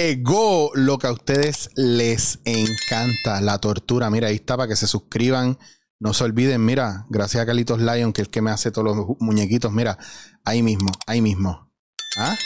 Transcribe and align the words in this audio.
Llegó 0.00 0.70
lo 0.74 0.96
que 0.96 1.08
a 1.08 1.12
ustedes 1.12 1.70
les 1.74 2.38
encanta, 2.44 3.40
la 3.40 3.58
tortura. 3.58 4.08
Mira, 4.10 4.28
ahí 4.28 4.36
está 4.36 4.56
para 4.56 4.68
que 4.68 4.76
se 4.76 4.86
suscriban. 4.86 5.58
No 5.98 6.14
se 6.14 6.22
olviden, 6.22 6.64
mira, 6.64 7.04
gracias 7.08 7.42
a 7.42 7.46
Carlitos 7.46 7.80
Lion, 7.80 8.12
que 8.12 8.22
es 8.22 8.28
el 8.28 8.30
que 8.30 8.40
me 8.40 8.52
hace 8.52 8.70
todos 8.70 8.96
los 8.96 9.16
muñequitos. 9.18 9.72
Mira, 9.72 9.98
ahí 10.44 10.62
mismo, 10.62 10.88
ahí 11.08 11.20
mismo. 11.20 11.72
¿Ah? 12.16 12.36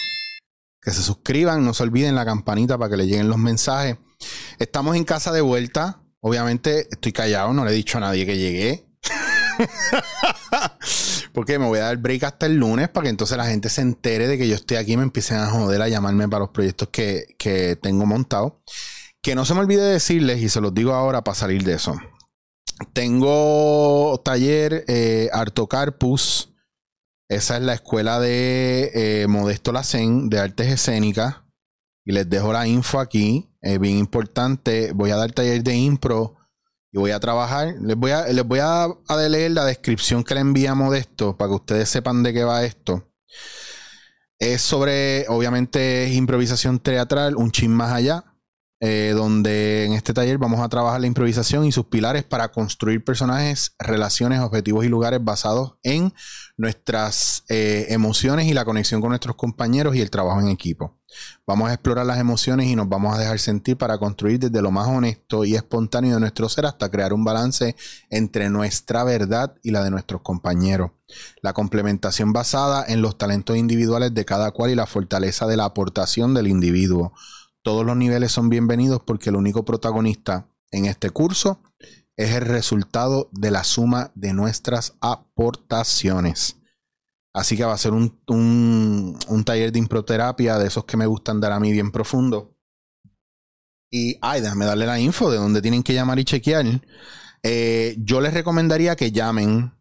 Que 0.80 0.92
se 0.92 1.02
suscriban, 1.02 1.62
no 1.62 1.74
se 1.74 1.82
olviden 1.82 2.14
la 2.14 2.24
campanita 2.24 2.78
para 2.78 2.88
que 2.88 2.96
le 2.96 3.06
lleguen 3.06 3.28
los 3.28 3.36
mensajes. 3.36 3.98
Estamos 4.58 4.96
en 4.96 5.04
casa 5.04 5.30
de 5.30 5.42
vuelta. 5.42 6.00
Obviamente 6.20 6.88
estoy 6.90 7.12
callado, 7.12 7.52
no 7.52 7.66
le 7.66 7.72
he 7.72 7.74
dicho 7.74 7.98
a 7.98 8.00
nadie 8.00 8.24
que 8.24 8.38
llegué. 8.38 8.88
Porque 11.32 11.58
me 11.58 11.66
voy 11.66 11.78
a 11.78 11.84
dar 11.84 11.96
break 11.96 12.24
hasta 12.24 12.46
el 12.46 12.56
lunes 12.56 12.88
para 12.88 13.04
que 13.04 13.10
entonces 13.10 13.36
la 13.36 13.46
gente 13.46 13.68
se 13.68 13.80
entere 13.80 14.28
de 14.28 14.36
que 14.36 14.48
yo 14.48 14.54
estoy 14.54 14.76
aquí 14.76 14.92
y 14.92 14.96
me 14.96 15.02
empiecen 15.02 15.38
a 15.38 15.48
joder 15.48 15.80
a 15.80 15.88
llamarme 15.88 16.28
para 16.28 16.40
los 16.40 16.50
proyectos 16.50 16.88
que, 16.90 17.78
tengo 17.82 18.06
montados. 18.06 18.54
Que 19.22 19.34
no 19.34 19.44
se 19.44 19.54
me 19.54 19.60
olvide 19.60 19.82
decirles, 19.82 20.42
y 20.42 20.48
se 20.48 20.60
los 20.60 20.74
digo 20.74 20.92
ahora 20.92 21.22
para 21.24 21.34
salir 21.34 21.62
de 21.64 21.74
eso. 21.74 21.96
Tengo 22.92 24.20
taller 24.24 24.84
eh, 24.88 25.30
Artocarpus. 25.32 26.52
Esa 27.28 27.56
es 27.56 27.62
la 27.62 27.74
escuela 27.74 28.20
de 28.20 28.90
eh, 28.94 29.26
Modesto 29.28 29.72
Lacen 29.72 30.28
de 30.28 30.38
artes 30.38 30.68
escénicas. 30.68 31.36
Y 32.04 32.12
les 32.12 32.28
dejo 32.28 32.52
la 32.52 32.66
info 32.66 32.98
aquí. 32.98 33.48
Es 33.60 33.78
bien 33.78 33.96
importante. 33.96 34.92
Voy 34.92 35.12
a 35.12 35.16
dar 35.16 35.32
taller 35.32 35.62
de 35.62 35.76
impro 35.76 36.41
y 36.92 36.98
voy 36.98 37.10
a 37.10 37.20
trabajar. 37.20 37.74
Les 37.80 37.96
voy 37.96 38.10
a, 38.10 38.26
les 38.26 38.44
voy 38.44 38.60
a, 38.62 38.88
leer 39.28 39.52
la 39.52 39.64
descripción 39.64 40.22
que 40.22 40.34
le 40.34 40.40
enviamos 40.40 40.92
de 40.92 40.98
esto 40.98 41.36
para 41.36 41.48
que 41.48 41.54
ustedes 41.54 41.88
sepan 41.88 42.22
de 42.22 42.32
qué 42.32 42.44
va 42.44 42.64
esto. 42.64 43.08
Es 44.38 44.60
sobre, 44.60 45.26
obviamente, 45.28 46.10
improvisación 46.12 46.78
teatral, 46.78 47.36
un 47.36 47.50
chin 47.50 47.72
más 47.72 47.92
allá. 47.92 48.24
Eh, 48.84 49.12
donde 49.14 49.84
en 49.84 49.92
este 49.92 50.12
taller 50.12 50.38
vamos 50.38 50.58
a 50.58 50.68
trabajar 50.68 51.00
la 51.00 51.06
improvisación 51.06 51.64
y 51.64 51.70
sus 51.70 51.86
pilares 51.86 52.24
para 52.24 52.50
construir 52.50 53.04
personajes, 53.04 53.76
relaciones, 53.78 54.40
objetivos 54.40 54.84
y 54.84 54.88
lugares 54.88 55.20
basados 55.22 55.74
en 55.84 56.12
nuestras 56.56 57.44
eh, 57.48 57.86
emociones 57.90 58.48
y 58.48 58.54
la 58.54 58.64
conexión 58.64 59.00
con 59.00 59.10
nuestros 59.10 59.36
compañeros 59.36 59.94
y 59.94 60.00
el 60.00 60.10
trabajo 60.10 60.40
en 60.40 60.48
equipo. 60.48 60.98
Vamos 61.46 61.70
a 61.70 61.74
explorar 61.74 62.06
las 62.06 62.18
emociones 62.18 62.66
y 62.66 62.74
nos 62.74 62.88
vamos 62.88 63.14
a 63.14 63.20
dejar 63.20 63.38
sentir 63.38 63.76
para 63.76 63.98
construir 63.98 64.40
desde 64.40 64.60
lo 64.60 64.72
más 64.72 64.88
honesto 64.88 65.44
y 65.44 65.54
espontáneo 65.54 66.14
de 66.14 66.20
nuestro 66.20 66.48
ser 66.48 66.66
hasta 66.66 66.90
crear 66.90 67.12
un 67.12 67.22
balance 67.22 67.76
entre 68.10 68.50
nuestra 68.50 69.04
verdad 69.04 69.54
y 69.62 69.70
la 69.70 69.84
de 69.84 69.92
nuestros 69.92 70.22
compañeros. 70.22 70.90
La 71.40 71.52
complementación 71.52 72.32
basada 72.32 72.84
en 72.88 73.00
los 73.00 73.16
talentos 73.16 73.56
individuales 73.56 74.12
de 74.12 74.24
cada 74.24 74.50
cual 74.50 74.72
y 74.72 74.74
la 74.74 74.86
fortaleza 74.86 75.46
de 75.46 75.56
la 75.56 75.66
aportación 75.66 76.34
del 76.34 76.48
individuo 76.48 77.12
todos 77.62 77.86
los 77.86 77.96
niveles 77.96 78.32
son 78.32 78.48
bienvenidos 78.48 79.02
porque 79.06 79.30
el 79.30 79.36
único 79.36 79.64
protagonista 79.64 80.48
en 80.70 80.86
este 80.86 81.10
curso 81.10 81.62
es 82.16 82.34
el 82.34 82.42
resultado 82.42 83.30
de 83.32 83.50
la 83.50 83.64
suma 83.64 84.10
de 84.14 84.32
nuestras 84.32 84.94
aportaciones. 85.00 86.56
Así 87.32 87.56
que 87.56 87.64
va 87.64 87.72
a 87.72 87.78
ser 87.78 87.92
un, 87.92 89.18
taller 89.46 89.72
de 89.72 89.78
improterapia 89.78 90.58
de 90.58 90.66
esos 90.66 90.84
que 90.84 90.96
me 90.96 91.06
gustan 91.06 91.40
dar 91.40 91.52
a 91.52 91.60
mí 91.60 91.72
bien 91.72 91.92
profundo. 91.92 92.58
Y, 93.90 94.18
ay, 94.20 94.40
déjame 94.40 94.66
darle 94.66 94.86
la 94.86 94.98
info 94.98 95.30
de 95.30 95.38
dónde 95.38 95.62
tienen 95.62 95.82
que 95.82 95.94
llamar 95.94 96.18
y 96.18 96.24
chequear. 96.24 96.66
Eh, 97.42 97.96
yo 97.98 98.20
les 98.20 98.34
recomendaría 98.34 98.96
que 98.96 99.12
llamen 99.12 99.72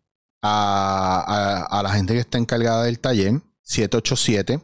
a, 0.41 1.67
a 1.69 1.83
la 1.83 1.89
gente 1.91 2.13
que 2.13 2.19
está 2.19 2.37
encargada 2.37 2.83
del 2.83 2.99
taller, 2.99 3.41
787 3.63 4.61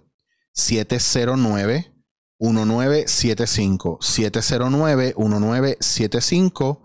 709 0.53 1.96
1975 2.39 3.99
709 4.01 5.13
1975 5.17 6.83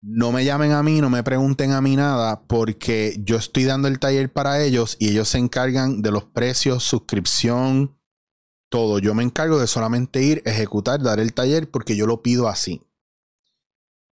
no 0.00 0.30
me 0.30 0.44
llamen 0.44 0.72
a 0.72 0.82
mí, 0.82 1.00
no 1.00 1.10
me 1.10 1.24
pregunten 1.24 1.72
a 1.72 1.80
mí 1.80 1.96
nada, 1.96 2.42
porque 2.46 3.16
yo 3.24 3.36
estoy 3.36 3.64
dando 3.64 3.88
el 3.88 3.98
taller 3.98 4.32
para 4.32 4.62
ellos 4.62 4.96
y 5.00 5.08
ellos 5.08 5.28
se 5.28 5.38
encargan 5.38 6.02
de 6.02 6.12
los 6.12 6.24
precios, 6.24 6.84
suscripción, 6.84 7.98
todo. 8.70 9.00
Yo 9.00 9.14
me 9.14 9.24
encargo 9.24 9.58
de 9.58 9.66
solamente 9.66 10.22
ir, 10.22 10.42
ejecutar, 10.44 11.02
dar 11.02 11.18
el 11.18 11.34
taller, 11.34 11.70
porque 11.70 11.96
yo 11.96 12.06
lo 12.06 12.22
pido 12.22 12.48
así. 12.48 12.82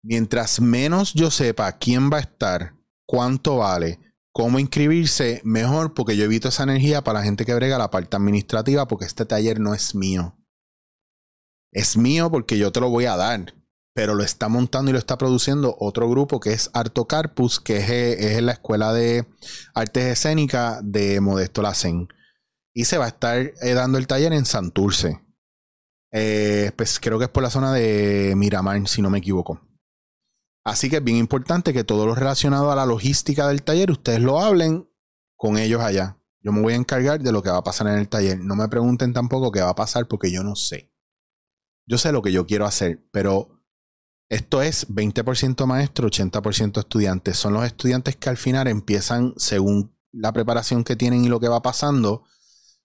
Mientras 0.04 0.60
menos 0.60 1.14
yo 1.14 1.30
sepa 1.30 1.78
quién 1.78 2.10
va 2.12 2.18
a 2.18 2.22
estar, 2.22 2.74
cuánto 3.06 3.56
vale, 3.56 3.98
cómo 4.32 4.58
inscribirse, 4.58 5.40
mejor, 5.44 5.94
porque 5.94 6.16
yo 6.16 6.24
evito 6.24 6.48
esa 6.48 6.62
energía 6.62 7.02
para 7.02 7.20
la 7.20 7.24
gente 7.24 7.44
que 7.44 7.54
brega 7.54 7.78
la 7.78 7.90
parte 7.90 8.16
administrativa, 8.16 8.86
porque 8.86 9.06
este 9.06 9.26
taller 9.26 9.58
no 9.58 9.74
es 9.74 9.94
mío. 9.94 10.36
Es 11.72 11.96
mío 11.96 12.30
porque 12.30 12.58
yo 12.58 12.70
te 12.70 12.80
lo 12.80 12.88
voy 12.88 13.06
a 13.06 13.16
dar 13.16 13.61
pero 13.94 14.14
lo 14.14 14.22
está 14.22 14.48
montando 14.48 14.90
y 14.90 14.92
lo 14.92 14.98
está 14.98 15.18
produciendo 15.18 15.76
otro 15.78 16.08
grupo 16.08 16.40
que 16.40 16.52
es 16.52 16.70
Arto 16.72 17.06
Carpus, 17.06 17.60
que 17.60 17.78
es, 17.78 17.90
eh, 17.90 18.40
la 18.42 18.52
escuela 18.52 18.92
de 18.92 19.26
artes 19.74 20.04
escénicas 20.04 20.80
de 20.82 21.20
Modesto 21.20 21.62
Lacen. 21.62 22.08
Y 22.74 22.86
se 22.86 22.96
va 22.96 23.04
a 23.04 23.08
estar 23.08 23.38
eh, 23.38 23.74
dando 23.74 23.98
el 23.98 24.06
taller 24.06 24.32
en 24.32 24.46
Santurce. 24.46 25.20
Eh, 26.10 26.72
pues 26.76 26.98
creo 27.00 27.18
que 27.18 27.26
es 27.26 27.30
por 27.30 27.42
la 27.42 27.50
zona 27.50 27.72
de 27.72 28.34
Miramar, 28.36 28.86
si 28.88 29.02
no 29.02 29.10
me 29.10 29.18
equivoco. 29.18 29.60
Así 30.64 30.88
que 30.88 30.96
es 30.96 31.04
bien 31.04 31.18
importante 31.18 31.72
que 31.72 31.84
todo 31.84 32.06
lo 32.06 32.14
relacionado 32.14 32.70
a 32.70 32.76
la 32.76 32.86
logística 32.86 33.48
del 33.48 33.62
taller, 33.62 33.90
ustedes 33.90 34.20
lo 34.20 34.40
hablen 34.40 34.88
con 35.36 35.58
ellos 35.58 35.82
allá. 35.82 36.18
Yo 36.40 36.52
me 36.52 36.62
voy 36.62 36.72
a 36.72 36.76
encargar 36.76 37.20
de 37.20 37.32
lo 37.32 37.42
que 37.42 37.50
va 37.50 37.58
a 37.58 37.64
pasar 37.64 37.88
en 37.88 37.98
el 37.98 38.08
taller. 38.08 38.38
No 38.38 38.56
me 38.56 38.68
pregunten 38.68 39.12
tampoco 39.12 39.52
qué 39.52 39.60
va 39.60 39.70
a 39.70 39.74
pasar 39.74 40.08
porque 40.08 40.30
yo 40.30 40.42
no 40.42 40.56
sé. 40.56 40.92
Yo 41.86 41.98
sé 41.98 42.12
lo 42.12 42.22
que 42.22 42.32
yo 42.32 42.46
quiero 42.46 42.64
hacer, 42.64 43.04
pero 43.12 43.61
esto 44.32 44.62
es 44.62 44.88
20% 44.88 45.66
maestro, 45.66 46.08
80% 46.08 46.78
estudiantes. 46.78 47.36
Son 47.36 47.52
los 47.52 47.66
estudiantes 47.66 48.16
que 48.16 48.30
al 48.30 48.38
final 48.38 48.66
empiezan, 48.66 49.34
según 49.36 49.94
la 50.10 50.32
preparación 50.32 50.84
que 50.84 50.96
tienen 50.96 51.22
y 51.22 51.28
lo 51.28 51.38
que 51.38 51.48
va 51.48 51.60
pasando, 51.60 52.24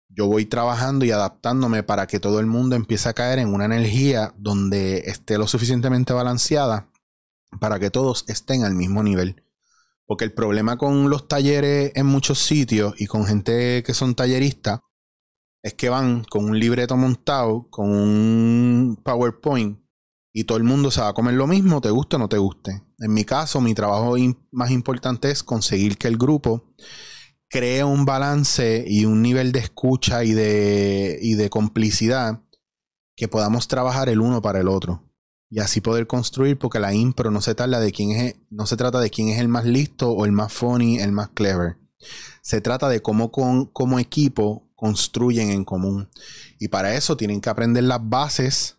yo 0.09 0.27
voy 0.27 0.45
trabajando 0.45 1.05
y 1.05 1.11
adaptándome 1.11 1.83
para 1.83 2.05
que 2.05 2.19
todo 2.19 2.41
el 2.41 2.47
mundo 2.47 2.75
empiece 2.75 3.07
a 3.07 3.13
caer 3.13 3.39
en 3.39 3.53
una 3.53 3.63
energía 3.63 4.33
donde 4.37 5.03
esté 5.05 5.37
lo 5.37 5.47
suficientemente 5.47 6.11
balanceada 6.11 6.91
para 7.61 7.79
que 7.79 7.91
todos 7.91 8.25
estén 8.27 8.65
al 8.65 8.75
mismo 8.75 9.01
nivel. 9.01 9.41
Porque 10.05 10.25
el 10.25 10.33
problema 10.33 10.77
con 10.77 11.09
los 11.09 11.29
talleres 11.29 11.93
en 11.95 12.07
muchos 12.07 12.39
sitios 12.39 12.93
y 12.99 13.05
con 13.07 13.25
gente 13.25 13.83
que 13.83 13.93
son 13.93 14.15
talleristas 14.15 14.81
es 15.63 15.75
que 15.75 15.87
van 15.87 16.25
con 16.25 16.43
un 16.43 16.59
libreto 16.59 16.97
montado, 16.97 17.69
con 17.69 17.89
un 17.89 18.99
PowerPoint 19.01 19.86
y 20.39 20.43
todo 20.43 20.59
el 20.59 20.63
mundo 20.63 20.91
se 20.91 21.01
va 21.01 21.07
a 21.07 21.13
comer 21.13 21.33
lo 21.33 21.47
mismo, 21.47 21.81
te 21.81 21.89
guste 21.89 22.15
o 22.15 22.19
no 22.19 22.29
te 22.29 22.37
guste. 22.37 22.83
En 22.99 23.11
mi 23.11 23.25
caso, 23.25 23.59
mi 23.59 23.73
trabajo 23.73 24.15
más 24.51 24.69
importante 24.69 25.31
es 25.31 25.41
conseguir 25.41 25.97
que 25.97 26.07
el 26.07 26.15
grupo 26.15 26.75
cree 27.49 27.83
un 27.83 28.05
balance 28.05 28.85
y 28.87 29.05
un 29.05 29.23
nivel 29.23 29.51
de 29.51 29.57
escucha 29.57 30.23
y 30.23 30.33
de, 30.33 31.17
y 31.23 31.33
de 31.33 31.49
complicidad 31.49 32.43
que 33.15 33.27
podamos 33.27 33.67
trabajar 33.67 34.09
el 34.09 34.21
uno 34.21 34.39
para 34.39 34.59
el 34.59 34.67
otro. 34.67 35.11
Y 35.49 35.59
así 35.59 35.81
poder 35.81 36.05
construir, 36.05 36.59
porque 36.59 36.79
la 36.79 36.93
impro 36.93 37.31
no 37.31 37.41
se 37.41 37.55
trata 37.55 37.79
de 37.79 37.91
quién 37.91 38.11
es, 38.11 38.35
no 38.51 38.67
se 38.67 38.77
trata 38.77 38.99
de 38.99 39.09
quién 39.09 39.29
es 39.29 39.39
el 39.39 39.47
más 39.47 39.65
listo 39.65 40.11
o 40.11 40.23
el 40.23 40.33
más 40.33 40.53
funny, 40.53 40.99
el 40.99 41.13
más 41.13 41.29
clever. 41.29 41.77
Se 42.43 42.61
trata 42.61 42.89
de 42.89 43.01
cómo 43.01 43.31
con, 43.31 43.65
como 43.65 43.97
equipo 43.97 44.69
construyen 44.75 45.49
en 45.49 45.65
común. 45.65 46.11
Y 46.59 46.67
para 46.67 46.93
eso 46.93 47.17
tienen 47.17 47.41
que 47.41 47.49
aprender 47.49 47.85
las 47.85 48.07
bases 48.07 48.76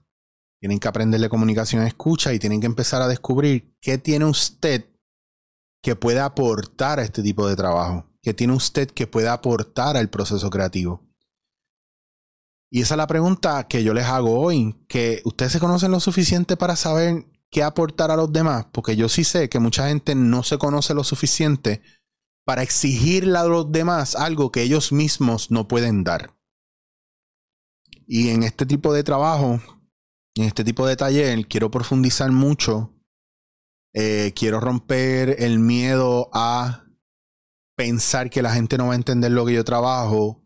tienen 0.61 0.79
que 0.79 0.89
aprenderle 0.89 1.29
comunicación 1.29 1.83
escucha 1.85 2.33
y 2.33 2.39
tienen 2.39 2.61
que 2.61 2.67
empezar 2.67 3.01
a 3.03 3.09
descubrir 3.09 3.77
qué 3.81 3.99
tiene 3.99 4.25
usted 4.25 4.87
que 5.83 5.95
pueda 5.97 6.25
aportar 6.25 6.99
a 6.99 7.03
este 7.03 7.23
tipo 7.23 7.49
de 7.49 7.57
trabajo. 7.57 8.07
¿Qué 8.23 8.35
tiene 8.35 8.55
usted 8.55 8.91
que 8.91 9.07
pueda 9.07 9.33
aportar 9.33 9.97
al 9.97 10.11
proceso 10.11 10.51
creativo? 10.51 11.07
Y 12.71 12.83
esa 12.83 12.95
es 12.95 12.99
la 12.99 13.07
pregunta 13.07 13.67
que 13.69 13.83
yo 13.83 13.95
les 13.95 14.05
hago 14.05 14.41
hoy, 14.41 14.75
que 14.89 15.23
ustedes 15.25 15.53
se 15.53 15.61
conocen 15.61 15.91
lo 15.91 16.01
suficiente 16.01 16.57
para 16.57 16.77
saber 16.77 17.27
qué 17.51 17.63
aportar 17.63 18.11
a 18.11 18.17
los 18.17 18.33
demás, 18.33 18.67
porque 18.73 18.97
yo 18.97 19.09
sí 19.09 19.25
sé 19.25 19.49
que 19.49 19.59
mucha 19.59 19.89
gente 19.89 20.15
no 20.15 20.43
se 20.43 20.59
conoce 20.59 20.93
lo 20.93 21.05
suficiente 21.05 21.81
para 22.45 22.63
exigirle 22.63 23.39
a 23.39 23.45
los 23.45 23.71
demás 23.73 24.17
algo 24.17 24.51
que 24.51 24.63
ellos 24.63 24.93
mismos 24.93 25.51
no 25.51 25.69
pueden 25.69 26.05
dar. 26.05 26.35
Y 28.07 28.31
en 28.31 28.43
este 28.43 28.67
tipo 28.67 28.93
de 28.93 29.05
trabajo, 29.05 29.61
en 30.35 30.45
este 30.45 30.65
tipo 30.65 30.87
de 30.87 30.97
taller 30.97 31.47
quiero 31.49 31.71
profundizar 31.71 32.31
mucho. 32.31 32.95
Eh, 33.95 34.33
quiero 34.37 34.61
romper 34.61 35.37
el 35.43 35.59
miedo 35.59 36.31
a 36.33 36.85
pensar 37.77 38.29
que 38.29 38.43
la 38.43 38.53
gente 38.53 38.77
no 38.77 38.89
va 38.89 38.93
a 38.93 38.97
entender 38.97 39.31
lo 39.31 39.47
que 39.47 39.55
yo 39.55 39.65
trabajo. 39.65 40.45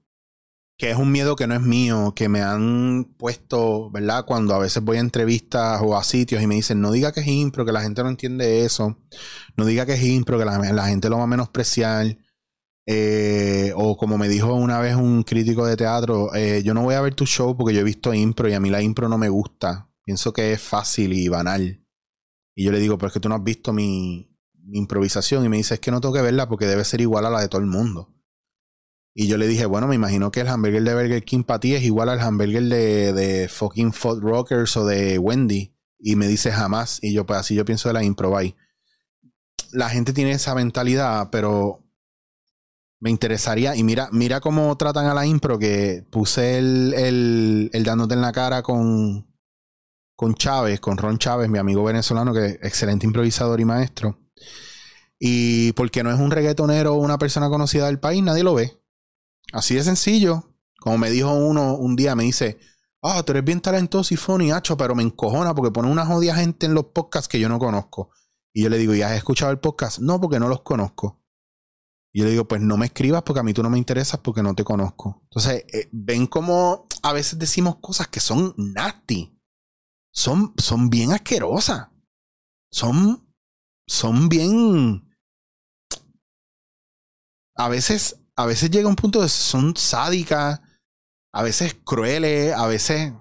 que 0.78 0.90
es 0.90 0.96
un 0.96 1.12
miedo 1.12 1.36
que 1.36 1.46
no 1.46 1.54
es 1.54 1.60
mío, 1.60 2.12
que 2.16 2.28
me 2.28 2.42
han 2.42 3.04
puesto, 3.16 3.90
¿verdad? 3.90 4.24
Cuando 4.26 4.54
a 4.54 4.58
veces 4.58 4.82
voy 4.82 4.96
a 4.96 5.00
entrevistas 5.00 5.80
o 5.84 5.96
a 5.96 6.02
sitios 6.02 6.42
y 6.42 6.46
me 6.48 6.56
dicen, 6.56 6.80
no 6.80 6.90
diga 6.90 7.12
que 7.12 7.20
es 7.20 7.28
impro, 7.28 7.64
que 7.64 7.72
la 7.72 7.82
gente 7.82 8.02
no 8.02 8.08
entiende 8.08 8.64
eso, 8.64 8.98
no 9.56 9.64
diga 9.64 9.86
que 9.86 9.94
es 9.94 10.02
impro, 10.02 10.38
que 10.38 10.44
la, 10.44 10.86
gente 10.88 11.08
lo 11.08 11.18
va 11.18 11.24
a 11.24 11.26
menospreciar. 11.28 12.18
Eh, 12.86 13.72
o 13.76 13.96
como 13.96 14.18
me 14.18 14.28
dijo 14.28 14.54
una 14.54 14.80
vez 14.80 14.96
un 14.96 15.22
crítico 15.22 15.66
de 15.66 15.76
teatro, 15.76 16.34
eh, 16.34 16.62
yo 16.64 16.74
no 16.74 16.82
voy 16.82 16.94
a 16.96 17.00
ver 17.00 17.14
tu 17.14 17.26
show 17.26 17.56
porque 17.56 17.74
yo 17.74 17.80
he 17.80 17.84
visto 17.84 18.12
impro 18.12 18.48
y 18.48 18.54
a 18.54 18.60
mí 18.60 18.70
la 18.70 18.82
impro 18.82 19.08
no 19.08 19.18
me 19.18 19.28
gusta. 19.28 19.88
Pienso 20.04 20.32
que 20.32 20.52
es 20.52 20.60
fácil 20.60 21.12
y 21.12 21.28
banal. 21.28 21.84
Y 22.54 22.64
yo 22.64 22.72
le 22.72 22.80
digo, 22.80 22.98
pero 22.98 23.08
es 23.08 23.14
que 23.14 23.20
tú 23.20 23.28
no 23.28 23.36
has 23.36 23.44
visto 23.44 23.72
mi, 23.72 24.28
improvisación. 24.72 25.44
Y 25.44 25.48
me 25.48 25.56
dice, 25.56 25.74
es 25.74 25.80
que 25.80 25.90
no 25.90 26.00
tengo 26.00 26.14
que 26.14 26.22
verla 26.22 26.48
porque 26.48 26.66
debe 26.66 26.84
ser 26.84 27.00
igual 27.00 27.26
a 27.26 27.30
la 27.30 27.40
de 27.40 27.48
todo 27.48 27.60
el 27.60 27.66
mundo. 27.66 28.14
Y 29.14 29.28
yo 29.28 29.36
le 29.36 29.46
dije, 29.46 29.66
bueno, 29.66 29.86
me 29.86 29.94
imagino 29.94 30.32
que 30.32 30.40
el 30.40 30.48
hamburger 30.48 30.82
de 30.82 30.94
Burger 30.94 31.24
King 31.24 31.44
para 31.44 31.60
ti 31.60 31.74
es 31.74 31.82
igual 31.82 32.08
al 32.08 32.20
hamburger 32.20 32.62
de, 32.64 33.12
de 33.12 33.48
fucking 33.48 33.92
Food 33.92 34.20
Rockers 34.22 34.76
o 34.76 34.86
de 34.86 35.18
Wendy. 35.18 35.76
Y 35.98 36.16
me 36.16 36.26
dice 36.26 36.50
jamás. 36.50 36.98
Y 37.02 37.12
yo, 37.12 37.26
pues 37.26 37.38
así 37.38 37.54
yo 37.54 37.64
pienso 37.64 37.88
de 37.88 37.94
la 37.94 38.02
improvise. 38.02 38.56
La 39.70 39.88
gente 39.88 40.12
tiene 40.12 40.32
esa 40.32 40.54
mentalidad, 40.54 41.30
pero 41.30 41.81
me 43.02 43.10
interesaría. 43.10 43.74
Y 43.74 43.82
mira, 43.82 44.08
mira 44.12 44.40
cómo 44.40 44.74
tratan 44.76 45.06
a 45.06 45.14
la 45.14 45.26
impro, 45.26 45.58
que 45.58 46.06
puse 46.08 46.58
el, 46.58 47.70
el, 47.72 47.84
dándote 47.84 48.14
en 48.14 48.22
la 48.22 48.30
cara 48.30 48.62
con, 48.62 49.26
con 50.14 50.34
Chávez, 50.34 50.78
con 50.78 50.96
Ron 50.96 51.18
Chávez, 51.18 51.50
mi 51.50 51.58
amigo 51.58 51.82
venezolano, 51.82 52.32
que 52.32 52.46
es 52.46 52.54
excelente 52.62 53.04
improvisador 53.04 53.60
y 53.60 53.64
maestro. 53.64 54.20
Y 55.18 55.72
porque 55.72 56.04
no 56.04 56.12
es 56.12 56.20
un 56.20 56.30
reggaetonero 56.30 56.94
o 56.94 56.98
una 56.98 57.18
persona 57.18 57.48
conocida 57.48 57.86
del 57.86 57.98
país, 57.98 58.22
nadie 58.22 58.44
lo 58.44 58.54
ve. 58.54 58.80
Así 59.52 59.74
de 59.74 59.82
sencillo. 59.82 60.54
Como 60.78 60.96
me 60.96 61.10
dijo 61.10 61.32
uno 61.34 61.74
un 61.74 61.96
día, 61.96 62.14
me 62.14 62.22
dice, 62.22 62.60
ah, 63.02 63.24
tú 63.24 63.32
eres 63.32 63.44
bien 63.44 63.60
talentoso 63.60 64.14
y 64.14 64.16
funny, 64.16 64.52
hacho, 64.52 64.76
pero 64.76 64.94
me 64.94 65.02
encojona 65.02 65.54
porque 65.56 65.72
pone 65.72 65.90
una 65.90 66.06
jodida 66.06 66.36
gente 66.36 66.66
en 66.66 66.74
los 66.74 66.86
podcasts 66.86 67.28
que 67.28 67.40
yo 67.40 67.48
no 67.48 67.58
conozco. 67.58 68.10
Y 68.52 68.62
yo 68.62 68.68
le 68.68 68.78
digo, 68.78 68.94
¿ya 68.94 69.08
has 69.08 69.16
escuchado 69.16 69.50
el 69.50 69.58
podcast? 69.58 69.98
No, 69.98 70.20
porque 70.20 70.38
no 70.38 70.48
los 70.48 70.62
conozco. 70.62 71.21
Y 72.12 72.20
yo 72.20 72.24
le 72.26 72.32
digo, 72.32 72.46
pues 72.46 72.60
no 72.60 72.76
me 72.76 72.86
escribas 72.86 73.22
porque 73.22 73.40
a 73.40 73.42
mí 73.42 73.54
tú 73.54 73.62
no 73.62 73.70
me 73.70 73.78
interesas 73.78 74.20
porque 74.20 74.42
no 74.42 74.54
te 74.54 74.64
conozco. 74.64 75.20
Entonces, 75.24 75.64
eh, 75.72 75.88
ven 75.92 76.26
como 76.26 76.86
a 77.02 77.12
veces 77.12 77.38
decimos 77.38 77.76
cosas 77.76 78.08
que 78.08 78.20
son 78.20 78.54
nasty. 78.56 79.38
Son, 80.14 80.52
son 80.58 80.90
bien 80.90 81.12
asquerosas. 81.12 81.88
Son, 82.70 83.26
son 83.86 84.28
bien... 84.28 85.08
A 87.54 87.68
veces 87.68 88.22
a 88.36 88.46
veces 88.46 88.70
llega 88.70 88.88
un 88.88 88.96
punto 88.96 89.20
de 89.20 89.28
son 89.28 89.76
sádicas, 89.76 90.60
a 91.32 91.42
veces 91.42 91.74
crueles, 91.84 92.54
a 92.54 92.66
veces 92.66 93.12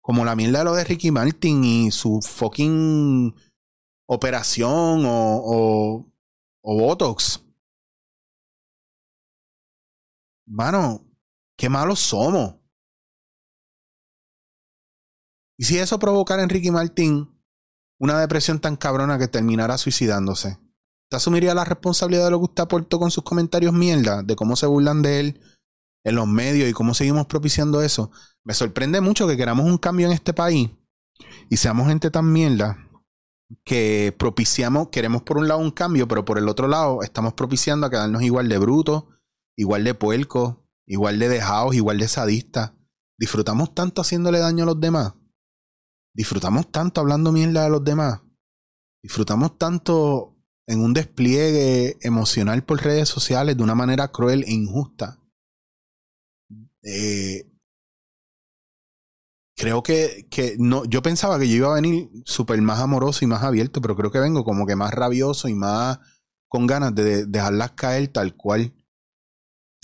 como 0.00 0.24
la 0.24 0.36
mierda 0.36 0.60
de 0.60 0.64
lo 0.64 0.74
de 0.74 0.84
Ricky 0.84 1.10
Martin 1.10 1.64
y 1.64 1.90
su 1.90 2.20
fucking 2.20 3.34
operación 4.06 5.04
o, 5.06 5.42
o, 5.44 6.12
o 6.62 6.78
Botox. 6.78 7.43
Mano, 10.46 11.06
qué 11.56 11.68
malos 11.68 12.00
somos. 12.00 12.56
¿Y 15.56 15.64
si 15.64 15.78
eso 15.78 15.98
provocara 15.98 16.42
en 16.42 16.48
Ricky 16.48 16.70
Martin 16.70 17.30
una 18.00 18.20
depresión 18.20 18.60
tan 18.60 18.76
cabrona 18.76 19.18
que 19.18 19.28
terminara 19.28 19.78
suicidándose? 19.78 20.58
asumiría 21.16 21.54
la 21.54 21.64
responsabilidad 21.64 22.24
de 22.24 22.30
lo 22.32 22.38
que 22.38 22.44
usted 22.44 22.62
aportó 22.62 22.98
con 22.98 23.10
sus 23.10 23.24
comentarios 23.24 23.72
mierda, 23.72 24.22
de 24.22 24.36
cómo 24.36 24.56
se 24.56 24.66
burlan 24.66 25.02
de 25.02 25.20
él 25.20 25.40
en 26.04 26.16
los 26.16 26.26
medios 26.26 26.68
y 26.68 26.72
cómo 26.72 26.94
seguimos 26.94 27.26
propiciando 27.26 27.82
eso. 27.82 28.10
Me 28.44 28.54
sorprende 28.54 29.00
mucho 29.00 29.26
que 29.26 29.36
queramos 29.36 29.66
un 29.66 29.78
cambio 29.78 30.06
en 30.06 30.12
este 30.12 30.34
país 30.34 30.70
y 31.48 31.56
seamos 31.56 31.88
gente 31.88 32.10
tan 32.10 32.32
mierda 32.32 32.78
que 33.64 34.14
propiciamos, 34.18 34.88
queremos 34.88 35.22
por 35.22 35.38
un 35.38 35.48
lado 35.48 35.60
un 35.60 35.70
cambio, 35.70 36.08
pero 36.08 36.24
por 36.24 36.38
el 36.38 36.48
otro 36.48 36.68
lado 36.68 37.02
estamos 37.02 37.34
propiciando 37.34 37.86
a 37.86 37.90
quedarnos 37.90 38.22
igual 38.22 38.48
de 38.48 38.58
brutos, 38.58 39.04
igual 39.56 39.84
de 39.84 39.94
puercos, 39.94 40.56
igual 40.86 41.18
de 41.18 41.28
dejados, 41.28 41.74
igual 41.74 41.98
de 41.98 42.08
sadistas. 42.08 42.72
Disfrutamos 43.18 43.74
tanto 43.74 44.02
haciéndole 44.02 44.38
daño 44.38 44.64
a 44.64 44.66
los 44.66 44.80
demás. 44.80 45.14
Disfrutamos 46.14 46.70
tanto 46.70 47.00
hablando 47.00 47.32
mierda 47.32 47.64
de 47.64 47.70
los 47.70 47.84
demás. 47.84 48.20
Disfrutamos 49.02 49.58
tanto 49.58 50.36
en 50.66 50.80
un 50.80 50.94
despliegue 50.94 51.98
emocional 52.00 52.64
por 52.64 52.82
redes 52.82 53.08
sociales 53.08 53.56
de 53.56 53.62
una 53.62 53.74
manera 53.74 54.08
cruel 54.08 54.44
e 54.44 54.52
injusta. 54.52 55.18
Eh, 56.82 57.50
creo 59.56 59.82
que, 59.82 60.26
que, 60.30 60.56
no, 60.58 60.84
yo 60.84 61.02
pensaba 61.02 61.38
que 61.38 61.48
yo 61.48 61.56
iba 61.56 61.70
a 61.70 61.80
venir 61.80 62.10
súper 62.24 62.60
más 62.62 62.80
amoroso 62.80 63.24
y 63.24 63.28
más 63.28 63.42
abierto, 63.42 63.80
pero 63.80 63.96
creo 63.96 64.10
que 64.10 64.20
vengo 64.20 64.44
como 64.44 64.66
que 64.66 64.76
más 64.76 64.92
rabioso 64.92 65.48
y 65.48 65.54
más 65.54 65.98
con 66.48 66.66
ganas 66.66 66.94
de 66.94 67.26
dejarlas 67.26 67.72
caer 67.72 68.08
tal 68.08 68.36
cual. 68.36 68.72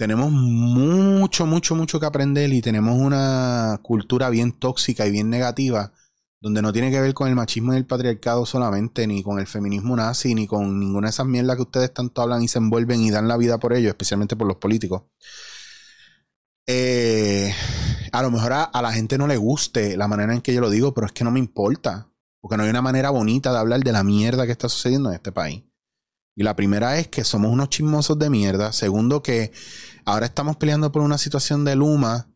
Tenemos 0.00 0.32
mucho, 0.32 1.44
mucho, 1.44 1.75
mucho 1.75 2.00
que 2.00 2.06
aprender 2.06 2.50
y 2.55 2.62
tenemos 2.62 2.99
una 2.99 3.79
cultura 3.82 4.31
bien 4.31 4.52
tóxica 4.52 5.06
y 5.06 5.11
bien 5.11 5.29
negativa 5.29 5.93
donde 6.41 6.62
no 6.62 6.73
tiene 6.73 6.91
que 6.91 7.02
ver 7.02 7.12
con 7.12 7.29
el 7.29 7.35
machismo 7.35 7.75
y 7.75 7.76
el 7.76 7.85
patriarcado 7.85 8.47
solamente, 8.47 9.06
ni 9.06 9.23
con 9.23 9.38
el 9.38 9.47
feminismo 9.47 9.94
nazi, 9.94 10.35
ni 10.35 10.47
con 10.47 10.81
ninguna 10.81 11.08
de 11.08 11.11
esas 11.11 11.26
mierdas 11.26 11.56
que 11.56 11.62
ustedes 11.64 11.93
tanto 11.93 12.23
hablan 12.23 12.43
y 12.43 12.49
se 12.49 12.56
envuelven 12.56 13.02
y 13.02 13.11
dan 13.11 13.29
la 13.29 13.37
vida 13.37 13.58
por 13.58 13.75
ello, 13.75 13.91
especialmente 13.91 14.37
por 14.37 14.47
los 14.47 14.56
políticos. 14.56 15.02
Eh, 16.67 17.52
a 18.11 18.23
lo 18.23 18.31
mejor 18.31 18.55
a, 18.55 18.70
la 18.81 18.93
gente 18.93 19.19
no 19.19 19.26
le 19.26 19.37
guste 19.37 19.99
la 19.99 20.08
manera 20.08 20.32
en 20.32 20.41
que 20.41 20.55
yo 20.55 20.62
lo 20.62 20.70
digo, 20.70 20.94
pero 20.94 21.08
es 21.08 21.12
que 21.12 21.25
no 21.25 21.31
me 21.31 21.40
importa, 21.40 22.09
porque 22.40 22.57
no 22.57 22.62
hay 22.62 22.71
una 22.71 22.80
manera 22.80 23.11
bonita 23.11 23.52
de 23.52 23.59
hablar 23.59 23.80
de 23.80 23.92
la 23.92 24.02
mierda 24.02 24.47
que 24.47 24.52
está 24.52 24.71
sucediendo 24.71 25.11
en 25.11 25.16
este 25.16 25.30
país. 25.30 25.62
Y 26.40 26.42
la 26.42 26.56
primera 26.56 26.99
es 26.99 27.09
que 27.09 27.23
somos 27.23 27.52
unos 27.52 27.68
chismosos 27.68 28.18
de 28.18 28.30
mierda. 28.30 28.73
Segundo, 28.73 29.23
que 29.23 29.52
ahora 30.06 30.25
estamos 30.25 30.56
peleando 30.56 30.90
por 30.90 31.02
una 31.02 31.18
situación 31.18 31.66
de 31.66 31.76
Luma 31.76 32.32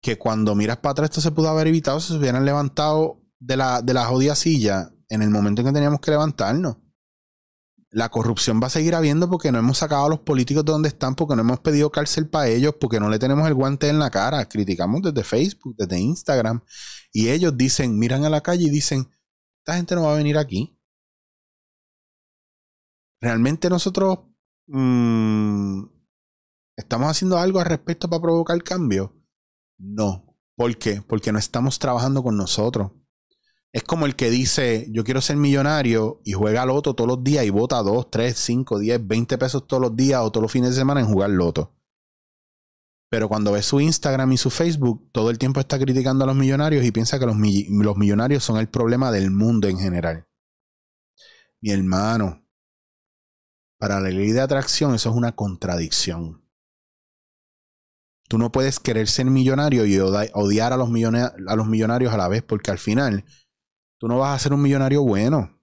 que 0.00 0.16
cuando 0.16 0.54
miras 0.54 0.76
para 0.76 0.92
atrás 0.92 1.10
esto 1.10 1.20
se 1.20 1.32
pudo 1.32 1.48
haber 1.48 1.66
evitado 1.66 1.98
si 1.98 2.12
se 2.12 2.18
hubieran 2.18 2.44
levantado 2.44 3.24
de 3.40 3.56
la, 3.56 3.82
de 3.82 3.92
la 3.92 4.04
jodida 4.04 4.36
silla 4.36 4.92
en 5.08 5.20
el 5.20 5.30
momento 5.30 5.62
en 5.62 5.66
que 5.66 5.72
teníamos 5.72 5.98
que 5.98 6.12
levantarnos. 6.12 6.76
La 7.90 8.08
corrupción 8.08 8.60
va 8.62 8.68
a 8.68 8.70
seguir 8.70 8.94
habiendo 8.94 9.28
porque 9.28 9.50
no 9.50 9.58
hemos 9.58 9.78
sacado 9.78 10.04
a 10.04 10.10
los 10.10 10.20
políticos 10.20 10.64
de 10.64 10.70
donde 10.70 10.88
están, 10.90 11.16
porque 11.16 11.34
no 11.34 11.42
hemos 11.42 11.58
pedido 11.58 11.90
cárcel 11.90 12.28
para 12.28 12.46
ellos, 12.46 12.76
porque 12.80 13.00
no 13.00 13.10
le 13.10 13.18
tenemos 13.18 13.48
el 13.48 13.54
guante 13.54 13.88
en 13.88 13.98
la 13.98 14.10
cara. 14.10 14.48
Criticamos 14.48 15.02
desde 15.02 15.24
Facebook, 15.24 15.74
desde 15.76 15.98
Instagram. 15.98 16.62
Y 17.12 17.30
ellos 17.30 17.56
dicen, 17.56 17.98
miran 17.98 18.24
a 18.24 18.30
la 18.30 18.42
calle 18.42 18.66
y 18.66 18.70
dicen, 18.70 19.10
esta 19.58 19.74
gente 19.74 19.96
no 19.96 20.04
va 20.04 20.12
a 20.12 20.18
venir 20.18 20.38
aquí. 20.38 20.73
¿Realmente 23.24 23.70
nosotros 23.70 24.18
mm, 24.66 25.82
estamos 26.76 27.10
haciendo 27.10 27.38
algo 27.38 27.58
al 27.58 27.64
respecto 27.64 28.10
para 28.10 28.20
provocar 28.20 28.62
cambio? 28.62 29.16
No. 29.78 30.36
¿Por 30.54 30.76
qué? 30.76 31.00
Porque 31.00 31.32
no 31.32 31.38
estamos 31.38 31.78
trabajando 31.78 32.22
con 32.22 32.36
nosotros. 32.36 32.92
Es 33.72 33.82
como 33.82 34.04
el 34.04 34.14
que 34.14 34.28
dice, 34.28 34.88
yo 34.90 35.04
quiero 35.04 35.22
ser 35.22 35.38
millonario 35.38 36.20
y 36.22 36.32
juega 36.32 36.66
loto 36.66 36.94
todos 36.94 37.08
los 37.08 37.24
días 37.24 37.46
y 37.46 37.50
vota 37.50 37.82
2, 37.82 38.10
3, 38.10 38.36
5, 38.36 38.78
10, 38.80 39.06
20 39.06 39.38
pesos 39.38 39.66
todos 39.66 39.80
los 39.80 39.96
días 39.96 40.20
o 40.20 40.30
todos 40.30 40.42
los 40.42 40.52
fines 40.52 40.68
de 40.70 40.76
semana 40.76 41.00
en 41.00 41.06
jugar 41.06 41.30
loto. 41.30 41.74
Pero 43.08 43.30
cuando 43.30 43.52
ve 43.52 43.62
su 43.62 43.80
Instagram 43.80 44.32
y 44.32 44.36
su 44.36 44.50
Facebook, 44.50 45.08
todo 45.12 45.30
el 45.30 45.38
tiempo 45.38 45.60
está 45.60 45.78
criticando 45.78 46.24
a 46.24 46.26
los 46.26 46.36
millonarios 46.36 46.84
y 46.84 46.92
piensa 46.92 47.18
que 47.18 47.24
los, 47.24 47.36
los 47.38 47.96
millonarios 47.96 48.44
son 48.44 48.58
el 48.58 48.68
problema 48.68 49.10
del 49.10 49.30
mundo 49.30 49.66
en 49.66 49.78
general. 49.78 50.28
Mi 51.62 51.70
hermano, 51.70 52.43
para 53.84 54.00
la 54.00 54.08
ley 54.08 54.32
de 54.32 54.40
atracción 54.40 54.94
eso 54.94 55.10
es 55.10 55.14
una 55.14 55.32
contradicción. 55.32 56.42
Tú 58.30 58.38
no 58.38 58.50
puedes 58.50 58.80
querer 58.80 59.08
ser 59.08 59.26
millonario 59.26 59.84
y 59.84 59.98
odiar 59.98 60.72
a 60.72 60.78
los, 60.78 60.88
millonarios 60.88 62.14
a 62.14 62.16
la 62.16 62.28
vez 62.28 62.42
porque 62.42 62.70
al 62.70 62.78
final 62.78 63.26
Tú 63.98 64.08
no 64.08 64.18
vas 64.18 64.36
a 64.36 64.38
ser 64.42 64.54
un 64.54 64.62
millonario 64.62 65.02
bueno. 65.02 65.60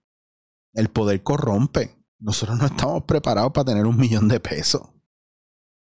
El 0.74 0.92
poder 0.92 1.24
corrompe. 1.24 1.98
Nosotros 2.20 2.60
no 2.60 2.68
estamos 2.68 3.06
preparados 3.06 3.54
para 3.54 3.66
tener 3.66 3.88
un 3.88 3.98
millón 3.98 4.28
de 4.28 4.40
pesos. 4.40 4.84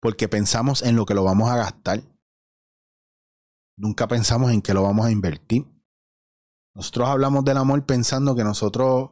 Porque 0.01 0.29
pensamos 0.29 0.83
en 0.83 0.95
lo 0.95 1.07
que 1.07 1.15
lo 1.15 1.25
vamos 1.25 1.51
a 1.51 1.57
gastar. 1.57 2.01
Nunca 3.77 4.07
pensamos 4.07 4.53
en 4.53 4.63
qué 4.63 4.73
lo 4.73 4.85
vamos 4.85 5.05
a 5.05 5.11
invertir. 5.11 5.67
Nosotros 6.77 7.09
hablamos 7.09 7.45
del 7.45 7.57
amor 7.57 7.85
pensando 7.87 8.37
que 8.37 8.45
nosotros 8.45 9.11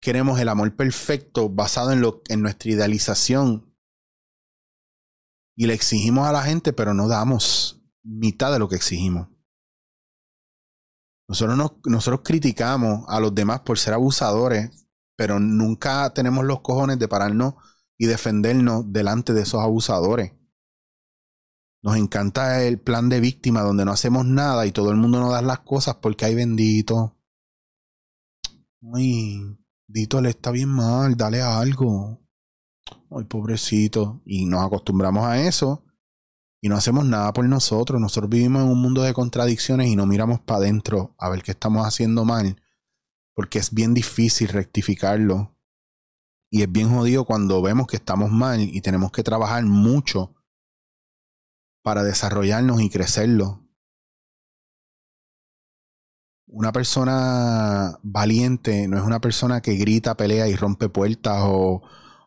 queremos 0.00 0.38
el 0.40 0.48
amor 0.48 0.74
perfecto 0.76 1.48
basado 1.48 1.92
en, 1.92 2.40
nuestra 2.40 2.70
idealización. 2.70 3.74
Y 5.56 5.66
le 5.66 5.74
exigimos 5.74 6.26
a 6.26 6.32
la 6.32 6.42
gente, 6.42 6.72
pero 6.72 6.94
no 6.94 7.08
damos 7.08 7.82
mitad 8.02 8.52
de 8.52 8.58
lo 8.58 8.68
que 8.68 8.76
exigimos. 8.76 9.28
Nosotros, 11.28 11.72
nosotros 11.86 12.20
criticamos 12.22 13.04
a 13.08 13.18
los 13.20 13.34
demás 13.34 13.60
por 13.60 13.78
ser 13.78 13.94
abusadores, 13.94 14.86
pero 15.16 15.40
nunca 15.40 16.12
tenemos 16.14 16.44
los 16.44 16.60
cojones 16.60 16.98
de 16.98 17.08
pararnos 17.08 17.54
y 17.98 18.06
defendernos 18.06 18.92
delante 18.92 19.32
de 19.32 19.42
esos 19.42 19.60
abusadores. 19.60 20.32
Nos 21.82 21.96
encanta 21.96 22.62
el 22.64 22.80
plan 22.80 23.08
de 23.08 23.20
víctima 23.20 23.62
donde 23.62 23.84
no 23.84 23.92
hacemos 23.92 24.26
nada 24.26 24.66
y 24.66 24.72
todo 24.72 24.90
el 24.90 24.96
mundo 24.96 25.20
nos 25.20 25.32
da 25.32 25.40
las 25.42 25.60
cosas 25.60 25.96
porque 25.96 26.24
hay 26.24 26.34
bendito. 26.34 27.16
Ay, 28.94 29.56
Dito 29.88 30.20
le 30.20 30.30
está 30.30 30.50
bien 30.50 30.68
mal, 30.68 31.16
dale 31.16 31.42
algo. 31.42 32.20
Ay, 33.10 33.24
pobrecito. 33.24 34.20
Y 34.24 34.46
nos 34.46 34.64
acostumbramos 34.64 35.24
a 35.24 35.40
eso 35.40 35.84
y 36.60 36.68
no 36.68 36.76
hacemos 36.76 37.04
nada 37.04 37.32
por 37.32 37.44
nosotros. 37.44 38.00
Nosotros 38.00 38.30
vivimos 38.30 38.62
en 38.62 38.68
un 38.68 38.80
mundo 38.80 39.02
de 39.02 39.14
contradicciones 39.14 39.88
y 39.88 39.96
no 39.96 40.06
miramos 40.06 40.40
para 40.40 40.58
adentro 40.58 41.14
a 41.18 41.28
ver 41.28 41.42
qué 41.42 41.52
estamos 41.52 41.86
haciendo 41.86 42.24
mal, 42.24 42.60
porque 43.34 43.58
es 43.58 43.72
bien 43.72 43.94
difícil 43.94 44.48
rectificarlo. 44.48 45.56
Y 46.50 46.62
es 46.62 46.70
bien 46.70 46.90
jodido 46.90 47.24
cuando 47.24 47.60
vemos 47.60 47.86
que 47.86 47.96
estamos 47.96 48.30
mal 48.30 48.60
y 48.60 48.80
tenemos 48.80 49.12
que 49.12 49.22
trabajar 49.22 49.64
mucho 49.64 50.34
para 51.82 52.02
desarrollarnos 52.02 52.80
y 52.80 52.90
crecerlo. 52.90 53.65
Una 56.48 56.72
persona 56.72 57.98
valiente 58.02 58.86
no 58.88 58.96
es 58.96 59.02
una 59.04 59.20
persona 59.20 59.60
que 59.60 59.74
grita, 59.74 60.16
pelea 60.16 60.48
y 60.48 60.54
rompe 60.54 60.88
puertas 60.88 61.42
o, 61.44 61.82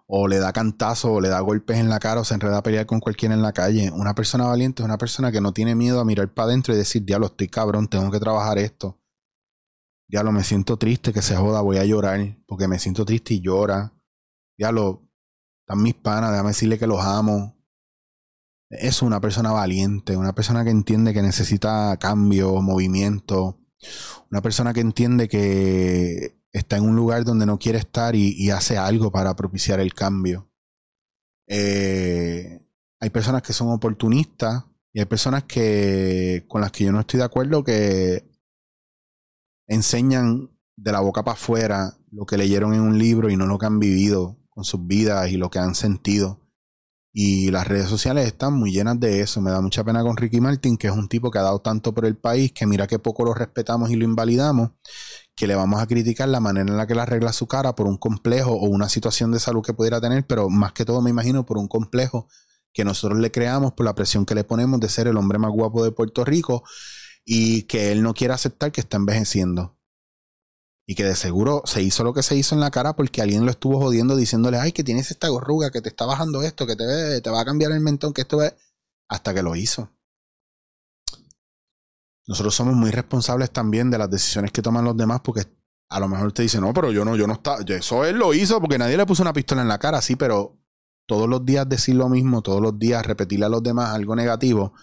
o 0.07 0.27
le 0.27 0.39
da 0.39 0.51
cantazo 0.51 1.13
o 1.13 1.21
le 1.21 1.29
da 1.29 1.39
golpes 1.39 1.77
en 1.77 1.87
la 1.87 1.99
cara 1.99 2.21
o 2.21 2.25
se 2.25 2.33
enreda 2.33 2.57
a 2.57 2.63
pelear 2.63 2.87
con 2.87 2.99
cualquiera 2.99 3.35
en 3.35 3.43
la 3.43 3.53
calle. 3.53 3.91
Una 3.91 4.15
persona 4.15 4.45
valiente 4.47 4.81
es 4.81 4.85
una 4.85 4.97
persona 4.97 5.31
que 5.31 5.39
no 5.39 5.53
tiene 5.53 5.75
miedo 5.75 5.99
a 5.99 6.05
mirar 6.05 6.33
para 6.33 6.47
adentro 6.47 6.73
y 6.73 6.77
decir, 6.77 7.05
diablo, 7.05 7.27
estoy 7.27 7.47
cabrón, 7.47 7.87
tengo 7.87 8.09
que 8.09 8.19
trabajar 8.19 8.57
esto. 8.57 8.99
Diablo, 10.07 10.31
me 10.31 10.43
siento 10.43 10.77
triste, 10.77 11.13
que 11.13 11.21
se 11.21 11.35
joda, 11.35 11.61
voy 11.61 11.77
a 11.77 11.85
llorar, 11.85 12.39
porque 12.47 12.67
me 12.67 12.79
siento 12.79 13.05
triste 13.05 13.35
y 13.35 13.41
llora. 13.41 13.93
Diablo, 14.57 15.07
están 15.61 15.83
mis 15.83 15.93
panas, 15.93 16.31
déjame 16.31 16.49
decirle 16.49 16.79
que 16.79 16.87
los 16.87 17.01
amo. 17.01 17.55
Es 18.71 19.03
una 19.03 19.21
persona 19.21 19.51
valiente, 19.51 20.17
una 20.17 20.33
persona 20.33 20.63
que 20.63 20.71
entiende 20.71 21.13
que 21.13 21.21
necesita 21.21 21.95
cambio, 21.97 22.59
movimiento, 22.63 23.58
una 24.29 24.41
persona 24.41 24.73
que 24.73 24.81
entiende 24.81 25.27
que 25.27 26.39
está 26.51 26.77
en 26.77 26.83
un 26.83 26.95
lugar 26.95 27.23
donde 27.23 27.45
no 27.45 27.59
quiere 27.59 27.77
estar 27.79 28.15
y, 28.15 28.49
hace 28.49 28.77
algo 28.77 29.11
para 29.11 29.35
propiciar 29.35 29.79
el 29.79 29.93
cambio. 29.93 30.49
Eh, 31.47 32.61
hay 32.99 33.09
personas 33.09 33.41
que 33.41 33.53
son 33.53 33.69
oportunistas 33.69 34.65
y 34.93 34.99
hay 34.99 35.05
personas 35.05 35.43
que 35.43 36.45
con 36.47 36.61
las 36.61 36.71
que 36.71 36.85
yo 36.85 36.91
no 36.91 36.99
estoy 36.99 37.19
de 37.19 37.25
acuerdo 37.25 37.63
que 37.63 38.29
enseñan 39.67 40.49
de 40.75 40.91
la 40.91 40.99
boca 40.99 41.23
para 41.23 41.35
afuera 41.35 41.97
lo 42.11 42.25
que 42.25 42.37
leyeron 42.37 42.73
en 42.73 42.81
un 42.81 42.97
libro 42.97 43.29
y 43.29 43.37
no 43.37 43.45
lo 43.45 43.57
que 43.57 43.67
han 43.67 43.79
vivido 43.79 44.37
con 44.49 44.63
sus 44.63 44.85
vidas 44.85 45.29
y 45.29 45.37
lo 45.37 45.49
que 45.49 45.59
han 45.59 45.75
sentido. 45.75 46.39
Y 47.11 47.49
las 47.49 47.67
redes 47.67 47.89
sociales 47.89 48.27
están 48.27 48.53
muy 48.53 48.71
llenas 48.71 48.99
de 48.99 49.21
eso. 49.21 49.41
Me 49.41 49.51
da 49.51 49.61
mucha 49.61 49.83
pena 49.83 50.03
con 50.03 50.15
Ricky 50.15 50.39
Martin, 50.41 50.77
que 50.77 50.87
es 50.87 50.93
un 50.93 51.07
tipo 51.09 51.31
que 51.31 51.39
ha 51.39 51.43
dado 51.43 51.59
tanto 51.59 51.93
por 51.93 52.05
el 52.05 52.17
país, 52.17 52.51
que 52.53 52.67
mira 52.67 52.85
que 52.87 52.99
poco 52.99 53.25
lo 53.25 53.33
respetamos 53.33 53.89
y 53.89 53.95
lo 53.95 54.05
invalidamos, 54.05 54.71
que 55.35 55.47
le 55.47 55.55
vamos 55.55 55.81
a 55.81 55.87
criticar 55.87 56.29
la 56.29 56.39
manera 56.39 56.69
en 56.69 56.77
la 56.77 56.85
que 56.85 56.93
le 56.95 57.01
arregla 57.01 57.33
su 57.33 57.47
cara 57.47 57.75
por 57.75 57.87
un 57.87 57.97
complejo 57.97 58.51
o 58.51 58.67
una 58.67 58.89
situación 58.89 59.31
de 59.31 59.39
salud 59.39 59.63
que 59.63 59.73
pudiera 59.73 59.99
tener, 59.99 60.27
pero 60.27 60.49
más 60.49 60.73
que 60.73 60.85
todo 60.85 61.01
me 61.01 61.09
imagino 61.09 61.45
por 61.45 61.57
un 61.57 61.67
complejo 61.67 62.27
que 62.73 62.85
nosotros 62.85 63.19
le 63.19 63.31
creamos 63.31 63.73
por 63.73 63.85
la 63.85 63.95
presión 63.95 64.25
que 64.25 64.35
le 64.35 64.43
ponemos 64.43 64.79
de 64.79 64.89
ser 64.89 65.07
el 65.07 65.17
hombre 65.17 65.39
más 65.39 65.51
guapo 65.51 65.83
de 65.83 65.91
Puerto 65.91 66.23
Rico 66.23 66.63
y 67.25 67.63
que 67.63 67.91
él 67.91 68.03
no 68.03 68.13
quiere 68.13 68.33
aceptar 68.33 68.71
que 68.71 68.81
está 68.81 68.97
envejeciendo. 68.97 69.78
Y 70.89 70.95
que 70.95 71.03
de 71.03 71.15
seguro 71.15 71.61
se 71.65 71.83
hizo 71.83 72.03
lo 72.03 72.15
que 72.15 72.23
se 72.23 72.35
hizo 72.35 72.55
en 72.55 72.61
la 72.61 72.71
cara 72.71 72.95
porque 72.95 73.21
alguien 73.21 73.45
lo 73.45 73.51
estuvo 73.51 73.79
jodiendo 73.79 74.15
diciéndole, 74.15 74.57
ay, 74.57 74.71
que 74.71 74.83
tienes 74.83 75.11
esta 75.11 75.27
gorruga, 75.27 75.69
que 75.69 75.81
te 75.81 75.89
está 75.89 76.07
bajando 76.07 76.41
esto, 76.41 76.65
que 76.65 76.75
te, 76.75 77.21
te 77.21 77.29
va 77.29 77.41
a 77.41 77.45
cambiar 77.45 77.71
el 77.73 77.79
mentón, 77.79 78.11
que 78.11 78.21
esto 78.21 78.41
es... 78.41 78.55
Hasta 79.07 79.31
que 79.31 79.43
lo 79.43 79.55
hizo. 79.55 79.91
Nosotros 82.25 82.55
somos 82.55 82.73
muy 82.73 82.89
responsables 82.89 83.51
también 83.51 83.91
de 83.91 83.99
las 83.99 84.09
decisiones 84.09 84.51
que 84.51 84.63
toman 84.63 84.83
los 84.83 84.97
demás 84.97 85.21
porque 85.23 85.45
a 85.91 85.99
lo 85.99 86.07
mejor 86.07 86.25
usted 86.25 86.41
dice, 86.41 86.59
no, 86.59 86.73
pero 86.73 86.91
yo 86.91 87.05
no, 87.05 87.15
yo 87.15 87.27
no 87.27 87.33
está, 87.33 87.57
eso 87.67 88.03
él 88.03 88.17
lo 88.17 88.33
hizo 88.33 88.59
porque 88.59 88.79
nadie 88.79 88.97
le 88.97 89.05
puso 89.05 89.21
una 89.21 89.31
pistola 89.31 89.61
en 89.61 89.67
la 89.67 89.77
cara, 89.77 90.01
sí, 90.01 90.15
pero 90.15 90.57
todos 91.07 91.29
los 91.29 91.45
días 91.45 91.69
decir 91.69 91.93
lo 91.93 92.09
mismo, 92.09 92.41
todos 92.41 92.63
los 92.63 92.79
días 92.79 93.05
repetirle 93.05 93.45
a 93.45 93.49
los 93.49 93.61
demás 93.61 93.93
algo 93.93 94.15
negativo, 94.15 94.73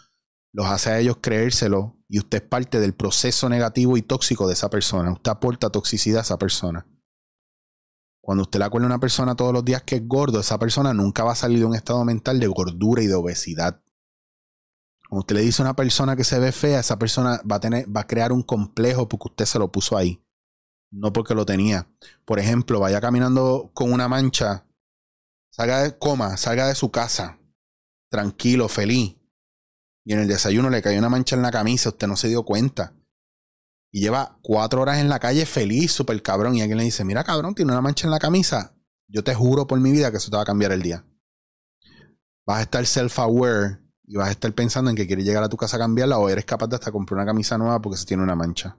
los 0.53 0.67
hace 0.67 0.91
a 0.91 1.01
ellos 1.01 1.19
creérselo 1.21 1.96
y 2.09 2.19
usted 2.19 2.43
es 2.43 2.49
parte 2.49 2.81
del 2.81 2.95
proceso 2.95 3.49
negativo 3.49 3.97
y 3.97 4.03
tóxico 4.03 4.47
de 4.47 4.55
esa 4.55 4.71
persona. 4.71 5.13
Usted 5.13 5.31
aporta 5.31 5.71
toxicidad 5.71 6.19
a 6.19 6.23
esa 6.23 6.39
persona. 6.39 6.87
Cuando 8.21 8.43
usted 8.43 8.59
le 8.59 8.65
acuerda 8.65 8.87
a 8.87 8.91
una 8.91 8.99
persona 8.99 9.37
todos 9.37 9.53
los 9.53 9.65
días 9.65 9.83
que 9.83 9.97
es 9.97 10.07
gordo, 10.07 10.41
esa 10.41 10.59
persona 10.59 10.93
nunca 10.93 11.25
va 11.25 11.33
a 11.33 11.37
salir 11.37 11.61
de 11.61 11.65
un 11.65 11.75
estado 11.75 12.05
mental 12.05 12.41
de 12.41 12.47
gordura 12.49 13.03
y 13.03 13.07
de 13.07 13.15
obesidad. 13.15 13.83
Cuando 15.09 15.21
usted 15.21 15.37
le 15.37 15.43
dice 15.43 15.63
a 15.63 15.67
una 15.67 15.77
persona 15.77 16.17
que 16.17 16.25
se 16.25 16.39
ve 16.41 16.51
fea, 16.51 16.81
esa 16.81 16.99
persona 16.99 17.41
va 17.51 17.57
a, 17.57 17.61
tener, 17.61 17.87
va 17.95 18.01
a 18.01 18.07
crear 18.07 18.33
un 18.33 18.43
complejo 18.43 19.09
porque 19.09 19.29
usted 19.29 19.45
se 19.45 19.59
lo 19.59 19.71
puso 19.71 19.97
ahí. 19.97 20.21
No 20.91 21.13
porque 21.13 21.35
lo 21.35 21.47
tenía. 21.47 21.89
Por 22.25 22.39
ejemplo, 22.39 22.81
vaya 22.81 23.01
caminando 23.01 23.71
con 23.75 23.93
una 23.93 24.09
mancha, 24.09 24.67
salga 25.51 25.83
de 25.83 25.97
coma, 25.97 26.37
salga 26.37 26.67
de 26.67 26.75
su 26.75 26.91
casa, 26.91 27.39
tranquilo, 28.11 28.69
feliz. 28.69 29.17
Y 30.07 30.13
en 30.13 30.21
el 30.21 30.29
desayuno 30.29 30.71
le 30.71 30.83
cayó 30.83 31.01
una 31.01 31.09
mancha 31.09 31.35
en 31.35 31.43
la 31.43 31.51
camisa, 31.51 31.89
usted 31.89 32.07
no 32.07 32.17
se 32.17 32.29
dio 32.29 32.45
cuenta. 32.45 32.95
Y 33.91 34.03
lleva 34.03 34.39
cuatro 34.41 34.81
horas 34.81 34.99
en 34.99 35.09
la 35.09 35.19
calle 35.19 35.45
feliz, 35.47 35.91
súper 35.91 36.23
cabrón. 36.23 36.55
Y 36.55 36.61
alguien 36.61 36.79
le 36.79 36.85
dice, 36.85 37.05
mira 37.05 37.25
cabrón, 37.25 37.57
tiene 37.57 37.73
una 37.73 37.81
mancha 37.81 38.07
en 38.07 38.13
la 38.13 38.21
camisa. 38.21 38.77
Yo 39.09 39.25
te 39.25 39.35
juro 39.35 39.67
por 39.67 39.81
mi 39.81 39.91
vida 39.91 40.13
que 40.13 40.19
eso 40.19 40.31
te 40.31 40.37
va 40.37 40.45
a 40.45 40.47
cambiar 40.47 40.71
el 40.71 40.81
día. 40.81 41.05
Vas 42.47 42.59
a 42.59 42.63
estar 42.63 42.87
self-aware 42.87 43.81
y 44.05 44.17
vas 44.17 44.29
a 44.29 44.31
estar 44.31 44.53
pensando 44.53 44.91
en 44.91 44.97
que 44.97 45.09
quieres 45.09 45.25
llegar 45.25 45.43
a 45.43 45.49
tu 45.49 45.57
casa 45.57 45.77
a 45.77 45.81
cambiarla 45.81 46.19
o 46.19 46.29
eres 46.29 46.45
capaz 46.45 46.69
de 46.69 46.77
hasta 46.77 46.93
comprar 46.93 47.17
una 47.17 47.27
camisa 47.27 47.59
nueva 47.59 47.83
porque 47.83 47.99
se 47.99 48.07
tiene 48.07 48.23
una 48.23 48.37
mancha. 48.37 48.79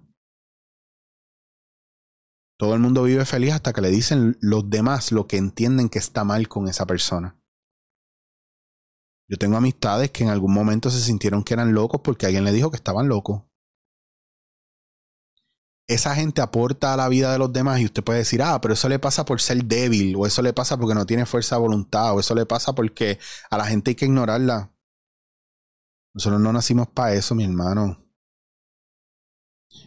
Todo 2.58 2.74
el 2.74 2.80
mundo 2.80 3.04
vive 3.04 3.26
feliz 3.26 3.52
hasta 3.52 3.74
que 3.74 3.82
le 3.82 3.90
dicen 3.90 4.38
los 4.40 4.70
demás 4.70 5.12
lo 5.12 5.28
que 5.28 5.36
entienden 5.36 5.90
que 5.90 6.00
está 6.00 6.24
mal 6.24 6.48
con 6.48 6.70
esa 6.70 6.86
persona. 6.86 7.38
Yo 9.30 9.38
tengo 9.38 9.58
amistades 9.58 10.12
que 10.12 10.24
en 10.24 10.30
algún 10.30 10.54
momento 10.54 10.90
se 10.90 11.02
sintieron 11.02 11.44
que 11.44 11.54
eran 11.54 11.74
locos 11.74 12.02
porque 12.02 12.26
alguien 12.26 12.46
le 12.46 12.54
dijo 12.54 12.72
que 12.72 12.78
estaban 12.78 13.10
locos. 13.10 13.44
Esa 15.90 16.16
gente 16.16 16.42
aporta 16.42 16.94
a 16.94 16.98
la 16.98 17.08
vida 17.08 17.32
de 17.32 17.40
los 17.40 17.52
demás 17.52 17.80
y 17.80 17.86
usted 17.86 18.04
puede 18.04 18.20
decir, 18.20 18.42
ah, 18.42 18.60
pero 18.62 18.74
eso 18.74 18.90
le 18.90 19.00
pasa 19.00 19.24
por 19.24 19.40
ser 19.40 19.64
débil, 19.64 20.16
o 20.18 20.26
eso 20.26 20.42
le 20.42 20.52
pasa 20.54 20.78
porque 20.78 20.96
no 20.96 21.06
tiene 21.06 21.26
fuerza 21.26 21.56
de 21.56 21.62
voluntad, 21.62 22.14
o 22.14 22.20
eso 22.20 22.36
le 22.36 22.46
pasa 22.46 22.74
porque 22.74 23.20
a 23.50 23.58
la 23.58 23.66
gente 23.66 23.92
hay 23.92 23.96
que 23.96 24.06
ignorarla. 24.06 24.74
Nosotros 26.14 26.42
no 26.42 26.52
nacimos 26.52 26.90
para 26.90 27.14
eso, 27.14 27.36
mi 27.36 27.46
hermano. 27.46 28.06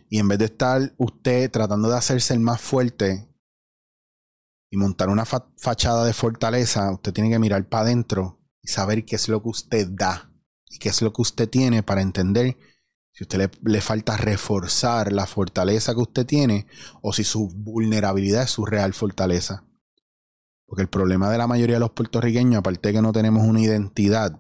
Y 0.08 0.18
en 0.18 0.28
vez 0.28 0.38
de 0.38 0.46
estar 0.46 0.94
usted 0.96 1.50
tratando 1.50 1.90
de 1.90 1.96
hacerse 1.96 2.32
el 2.32 2.40
más 2.40 2.60
fuerte 2.60 3.28
y 4.70 4.76
montar 4.76 5.10
una 5.10 5.24
fachada 5.24 6.04
de 6.04 6.14
fortaleza, 6.14 6.92
usted 6.92 7.12
tiene 7.12 7.30
que 7.30 7.38
mirar 7.38 7.68
para 7.68 7.82
adentro 7.84 8.39
y 8.62 8.68
saber 8.68 9.04
qué 9.04 9.16
es 9.16 9.28
lo 9.28 9.42
que 9.42 9.48
usted 9.48 9.88
da 9.90 10.32
y 10.68 10.78
qué 10.78 10.88
es 10.88 11.02
lo 11.02 11.12
que 11.12 11.22
usted 11.22 11.48
tiene 11.48 11.82
para 11.82 12.02
entender 12.02 12.56
si 13.12 13.24
usted 13.24 13.38
le, 13.38 13.50
le 13.62 13.80
falta 13.80 14.16
reforzar 14.16 15.12
la 15.12 15.26
fortaleza 15.26 15.94
que 15.94 16.00
usted 16.00 16.26
tiene 16.26 16.66
o 17.02 17.12
si 17.12 17.24
su 17.24 17.48
vulnerabilidad 17.48 18.44
es 18.44 18.50
su 18.50 18.64
real 18.64 18.94
fortaleza. 18.94 19.64
Porque 20.66 20.82
el 20.82 20.88
problema 20.88 21.30
de 21.30 21.38
la 21.38 21.48
mayoría 21.48 21.76
de 21.76 21.80
los 21.80 21.90
puertorriqueños, 21.90 22.60
aparte 22.60 22.88
de 22.88 22.94
que 22.94 23.02
no 23.02 23.12
tenemos 23.12 23.42
una 23.44 23.60
identidad, 23.60 24.38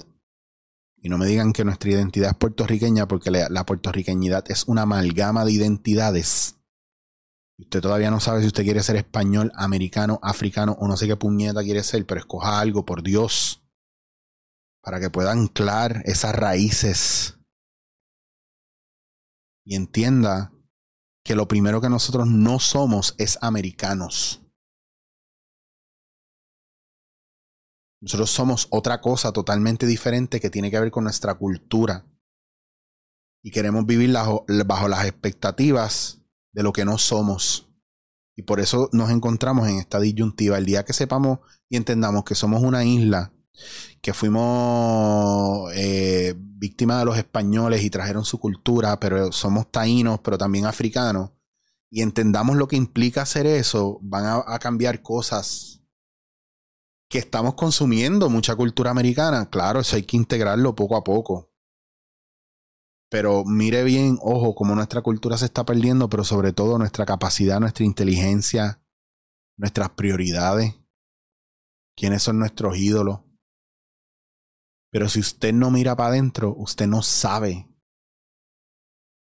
y 1.02 1.08
no 1.08 1.18
me 1.18 1.26
digan 1.26 1.52
que 1.52 1.64
nuestra 1.64 1.90
identidad 1.90 2.30
es 2.30 2.36
puertorriqueña 2.36 3.08
porque 3.08 3.30
la, 3.30 3.66
puertorriqueñidad 3.66 4.44
es 4.50 4.64
una 4.68 4.82
amalgama 4.82 5.44
de 5.44 5.52
identidades. 5.52 6.56
Usted 7.58 7.80
todavía 7.80 8.10
no 8.10 8.20
sabe 8.20 8.42
si 8.42 8.46
usted 8.46 8.64
quiere 8.64 8.82
ser 8.82 8.96
español, 8.96 9.50
americano, 9.54 10.18
africano 10.22 10.76
o 10.78 10.88
no 10.88 10.96
sé 10.96 11.06
qué 11.06 11.16
puñeta 11.16 11.62
quiere 11.62 11.82
ser, 11.82 12.06
pero 12.06 12.20
escoja 12.20 12.60
algo, 12.60 12.84
por 12.84 13.02
Dios, 13.02 13.62
para 14.82 15.00
que 15.00 15.10
pueda 15.10 15.32
anclar 15.32 16.02
esas 16.04 16.34
raíces 16.34 17.36
y 19.64 19.76
entienda 19.76 20.52
que 21.24 21.34
lo 21.34 21.46
primero 21.46 21.80
que 21.80 21.88
nosotros 21.88 22.26
no 22.26 22.58
somos 22.58 23.14
es 23.18 23.38
americanos. 23.42 24.42
Nosotros 28.00 28.30
somos 28.30 28.66
otra 28.70 29.00
cosa 29.00 29.30
totalmente 29.32 29.86
diferente 29.86 30.40
que 30.40 30.50
tiene 30.50 30.70
que 30.70 30.80
ver 30.80 30.90
con 30.90 31.04
nuestra 31.04 31.34
cultura. 31.34 32.06
Y 33.42 33.50
queremos 33.50 33.86
vivir 33.86 34.12
bajo, 34.12 34.88
las 34.88 35.04
expectativas 35.04 36.22
de 36.52 36.62
lo 36.62 36.72
que 36.72 36.84
no 36.84 36.96
somos. 36.98 37.70
Y 38.36 38.42
por 38.42 38.58
eso 38.58 38.88
nos 38.92 39.10
encontramos 39.10 39.68
en 39.68 39.76
esta 39.76 40.00
disyuntiva. 40.00 40.56
El 40.56 40.64
día 40.64 40.84
que 40.84 40.94
sepamos 40.94 41.40
y 41.68 41.76
entendamos 41.76 42.24
que 42.24 42.34
somos 42.34 42.62
una 42.62 42.84
isla, 42.84 43.34
que 44.00 44.14
fuimos 44.14 45.70
eh, 45.74 46.34
víctimas 46.36 47.00
de 47.00 47.04
los 47.04 47.18
españoles 47.18 47.82
y 47.82 47.90
trajeron 47.90 48.24
su 48.24 48.38
cultura, 48.38 48.98
pero 49.00 49.32
somos 49.32 49.70
taínos, 49.70 50.20
pero 50.20 50.38
también 50.38 50.66
africanos, 50.66 51.30
y 51.90 52.02
entendamos 52.02 52.56
lo 52.56 52.68
que 52.68 52.76
implica 52.76 53.22
hacer 53.22 53.46
eso, 53.46 53.98
van 54.02 54.42
a 54.46 54.58
cambiar 54.58 55.02
cosas 55.02 55.80
que 57.10 57.18
estamos 57.18 57.54
consumiendo 57.54 58.30
mucha 58.30 58.54
cultura 58.54 58.92
americana, 58.92 59.50
claro, 59.50 59.80
eso 59.80 59.96
hay 59.96 60.04
que 60.04 60.16
integrarlo 60.16 60.76
poco 60.76 60.96
a 60.96 61.02
poco. 61.02 61.50
Pero 63.10 63.44
mire 63.44 63.82
bien, 63.82 64.16
ojo, 64.22 64.54
cómo 64.54 64.76
nuestra 64.76 65.02
cultura 65.02 65.36
se 65.36 65.46
está 65.46 65.64
perdiendo, 65.64 66.08
pero 66.08 66.22
sobre 66.22 66.52
todo 66.52 66.78
nuestra 66.78 67.04
capacidad, 67.04 67.58
nuestra 67.58 67.84
inteligencia, 67.84 68.80
nuestras 69.56 69.90
prioridades, 69.90 70.76
quiénes 71.96 72.22
son 72.22 72.38
nuestros 72.38 72.78
ídolos. 72.78 73.20
Pero 74.90 75.08
si 75.08 75.20
usted 75.20 75.52
no 75.52 75.70
mira 75.70 75.96
para 75.96 76.10
adentro, 76.10 76.54
usted 76.56 76.86
no 76.86 77.02
sabe 77.02 77.68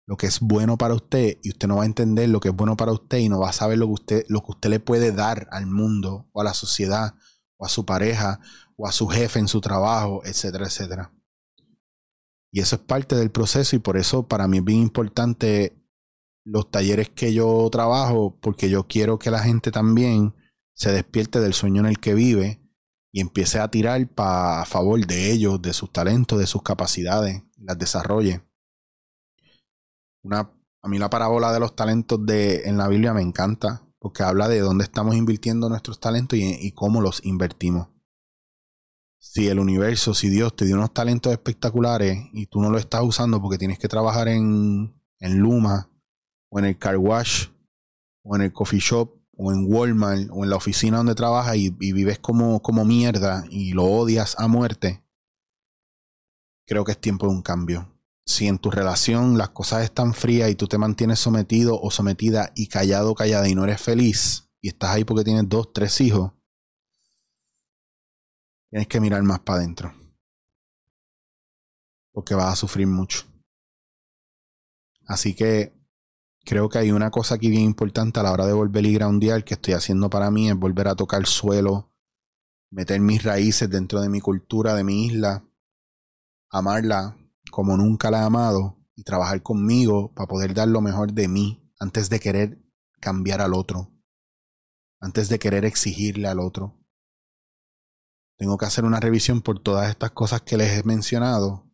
lo 0.07 0.17
que 0.17 0.27
es 0.27 0.39
bueno 0.39 0.77
para 0.77 0.93
usted 0.93 1.39
y 1.41 1.49
usted 1.49 1.67
no 1.67 1.77
va 1.77 1.83
a 1.83 1.87
entender 1.87 2.29
lo 2.29 2.39
que 2.39 2.49
es 2.49 2.55
bueno 2.55 2.77
para 2.77 2.91
usted 2.91 3.17
y 3.17 3.29
no 3.29 3.39
va 3.39 3.49
a 3.49 3.53
saber 3.53 3.77
lo 3.77 3.87
que 3.87 3.93
usted, 3.93 4.25
lo 4.27 4.41
que 4.41 4.51
usted 4.51 4.69
le 4.69 4.79
puede 4.79 5.11
dar 5.11 5.47
al 5.51 5.65
mundo 5.65 6.29
o 6.31 6.41
a 6.41 6.43
la 6.43 6.53
sociedad 6.53 7.15
o 7.57 7.65
a 7.65 7.69
su 7.69 7.85
pareja 7.85 8.39
o 8.77 8.87
a 8.87 8.91
su 8.91 9.07
jefe 9.07 9.39
en 9.39 9.47
su 9.47 9.61
trabajo, 9.61 10.21
etcétera, 10.25 10.65
etcétera. 10.65 11.13
Y 12.51 12.59
eso 12.59 12.75
es 12.75 12.81
parte 12.83 13.15
del 13.15 13.31
proceso 13.31 13.75
y 13.75 13.79
por 13.79 13.97
eso 13.97 14.27
para 14.27 14.47
mí 14.47 14.57
es 14.57 14.63
bien 14.63 14.79
importante 14.79 15.81
los 16.45 16.69
talleres 16.69 17.09
que 17.09 17.33
yo 17.33 17.67
trabajo 17.71 18.37
porque 18.39 18.69
yo 18.69 18.87
quiero 18.87 19.17
que 19.17 19.31
la 19.31 19.39
gente 19.39 19.71
también 19.71 20.35
se 20.75 20.91
despierte 20.91 21.39
del 21.39 21.53
sueño 21.53 21.81
en 21.81 21.87
el 21.87 21.99
que 21.99 22.13
vive 22.13 22.64
y 23.15 23.21
empiece 23.21 23.59
a 23.59 23.69
tirar 23.69 24.05
para 24.09 24.61
a 24.61 24.65
favor 24.65 25.07
de 25.07 25.31
ellos, 25.31 25.61
de 25.61 25.71
sus 25.71 25.89
talentos, 25.89 26.37
de 26.37 26.47
sus 26.47 26.63
capacidades, 26.63 27.43
las 27.55 27.77
desarrolle. 27.77 28.41
Una, 30.21 30.51
a 30.81 30.87
mí 30.89 30.99
la 30.99 31.09
parábola 31.09 31.53
de 31.53 31.61
los 31.61 31.77
talentos 31.77 32.25
de, 32.25 32.63
en 32.65 32.77
la 32.77 32.89
Biblia 32.89 33.13
me 33.13 33.21
encanta 33.21 33.87
porque 33.99 34.23
habla 34.23 34.49
de 34.49 34.59
dónde 34.59 34.83
estamos 34.83 35.15
invirtiendo 35.15 35.69
nuestros 35.69 36.01
talentos 36.01 36.37
y, 36.37 36.73
cómo 36.73 36.99
los 36.99 37.23
invertimos. 37.23 37.87
Si 39.17 39.47
el 39.47 39.59
universo, 39.59 40.13
si 40.13 40.27
Dios 40.27 40.53
te 40.53 40.65
dio 40.65 40.75
unos 40.75 40.93
talentos 40.93 41.31
espectaculares 41.31 42.17
y 42.33 42.47
tú 42.47 42.59
no 42.59 42.69
lo 42.69 42.77
estás 42.77 43.01
usando 43.01 43.41
porque 43.41 43.57
tienes 43.57 43.79
que 43.79 43.87
trabajar 43.87 44.27
en, 44.27 44.93
en 45.19 45.37
Luma 45.37 45.89
o 46.49 46.59
en 46.59 46.65
el 46.65 46.77
car 46.77 46.97
wash 46.97 47.47
o 48.23 48.35
en 48.35 48.41
el 48.41 48.51
coffee 48.51 48.81
shop 48.81 49.09
o 49.37 49.51
en 49.51 49.65
Walmart 49.71 50.29
o 50.31 50.43
en 50.43 50.49
la 50.49 50.55
oficina 50.55 50.97
donde 50.97 51.15
trabajas 51.15 51.55
y, 51.55 51.69
vives 51.69 52.19
como, 52.19 52.61
como 52.61 52.85
mierda 52.85 53.43
y 53.49 53.73
lo 53.73 53.83
odias 53.83 54.35
a 54.39 54.47
muerte, 54.47 55.03
creo 56.67 56.83
que 56.83 56.93
es 56.93 56.99
tiempo 56.99 57.27
de 57.27 57.33
un 57.33 57.41
cambio 57.41 57.95
si 58.25 58.47
en 58.47 58.57
tu 58.57 58.71
relación 58.71 59.37
las 59.37 59.49
cosas 59.49 59.83
están 59.83 60.13
frías 60.13 60.49
y 60.49 60.55
tú 60.55 60.67
te 60.67 60.77
mantienes 60.77 61.19
sometido 61.19 61.79
o 61.79 61.91
sometida 61.91 62.51
y 62.55 62.67
callado 62.67 63.11
o 63.11 63.15
callada 63.15 63.47
y 63.47 63.55
no 63.55 63.63
eres 63.63 63.81
feliz 63.81 64.49
y 64.61 64.69
estás 64.69 64.89
ahí 64.89 65.03
porque 65.03 65.23
tienes 65.23 65.47
dos, 65.47 65.71
tres 65.73 66.01
hijos, 66.01 66.31
tienes 68.71 68.87
que 68.87 68.99
mirar 68.99 69.21
más 69.21 69.39
para 69.41 69.59
adentro. 69.59 69.93
Porque 72.11 72.33
vas 72.33 72.53
a 72.53 72.55
sufrir 72.55 72.87
mucho. 72.87 73.25
Así 75.05 75.35
que 75.35 75.71
creo 76.45 76.69
que 76.69 76.77
hay 76.77 76.91
una 76.91 77.11
cosa 77.11 77.35
aquí 77.35 77.49
bien 77.49 77.63
importante 77.63 78.19
a 78.19 78.23
la 78.23 78.31
hora 78.31 78.45
de 78.45 78.53
volver 78.53 78.85
a 78.85 78.89
groundear 78.89 79.43
que 79.43 79.55
estoy 79.55 79.73
haciendo 79.73 80.09
para 80.09 80.31
mí 80.31 80.49
es 80.49 80.55
volver 80.55 80.87
a 80.87 80.95
tocar 80.95 81.19
el 81.19 81.25
suelo, 81.25 81.91
meter 82.71 82.99
mis 83.01 83.23
raíces 83.23 83.69
dentro 83.69 83.99
de 83.99 84.09
mi 84.09 84.21
cultura, 84.21 84.75
de 84.75 84.83
mi 84.83 85.07
isla, 85.07 85.43
amarla, 86.49 87.17
como 87.51 87.75
nunca 87.75 88.11
la 88.11 88.21
he 88.21 88.25
amado 88.25 88.77
y 88.95 89.03
trabajar 89.03 89.41
conmigo 89.41 90.13
para 90.13 90.27
poder 90.27 90.53
dar 90.53 90.67
lo 90.67 90.81
mejor 90.81 91.13
de 91.13 91.27
mí 91.27 91.71
antes 91.79 92.09
de 92.09 92.19
querer 92.19 92.63
cambiar 92.99 93.41
al 93.41 93.53
otro, 93.53 93.91
antes 94.99 95.29
de 95.29 95.39
querer 95.39 95.65
exigirle 95.65 96.27
al 96.27 96.39
otro. 96.39 96.79
Tengo 98.37 98.57
que 98.57 98.65
hacer 98.65 98.85
una 98.85 98.99
revisión 98.99 99.41
por 99.41 99.59
todas 99.59 99.89
estas 99.89 100.11
cosas 100.11 100.41
que 100.41 100.57
les 100.57 100.77
he 100.77 100.83
mencionado 100.83 101.71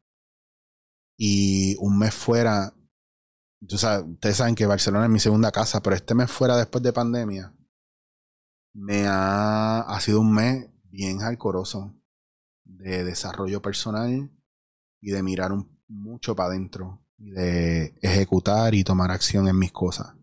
y 1.17 1.76
un 1.80 1.98
mes 1.98 2.13
fuera, 2.13 2.74
ustedes 3.62 4.38
saben 4.38 4.56
que 4.56 4.65
Barcelona 4.65 5.06
es 5.06 5.12
mi 5.12 5.19
segunda 5.19 5.52
casa, 5.52 5.82
pero 5.82 5.95
este 5.95 6.15
mes 6.15 6.32
fuera 6.32 6.58
después 6.58 6.84
de 6.84 6.93
pandemia 6.93 7.54
me 8.74 9.06
ha, 9.08 9.82
ha 9.82 10.00
sido 10.02 10.21
un 10.21 10.34
mes 10.34 10.69
bien 10.89 11.21
alcoroso 11.21 11.93
de 12.63 13.04
desarrollo 13.04 13.62
personal 13.62 14.32
y 15.02 15.12
de 15.12 15.24
mirar 15.24 15.52
mucho 15.88 16.36
para 16.36 16.50
adentro 16.50 17.02
y 17.17 17.32
de 17.32 17.95
ejecutar 18.02 18.74
y 18.74 18.84
tomar 18.84 19.12
acción 19.12 19.47
en 19.47 19.58
mis 19.58 19.71
cosas. 19.71 20.15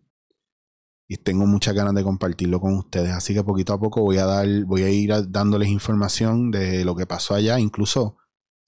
Y 1.07 1.17
tengo 1.17 1.47
muchas 1.47 1.75
ganas 1.75 1.95
de 1.95 2.05
compartirlo 2.05 2.61
con 2.61 2.75
ustedes. 2.75 3.13
Así 3.13 3.33
que 3.33 3.43
poquito 3.43 3.73
a 3.73 3.81
poco 3.81 4.03
voy 4.03 4.19
a 4.19 4.27
dar, 4.27 4.47
voy 4.65 4.83
a 4.83 4.91
ir 4.91 5.11
dándoles 5.31 5.69
información 5.69 6.51
de 6.51 6.85
lo 6.85 6.95
que 6.95 7.07
pasó 7.07 7.35
allá. 7.35 7.59
Incluso 7.59 8.19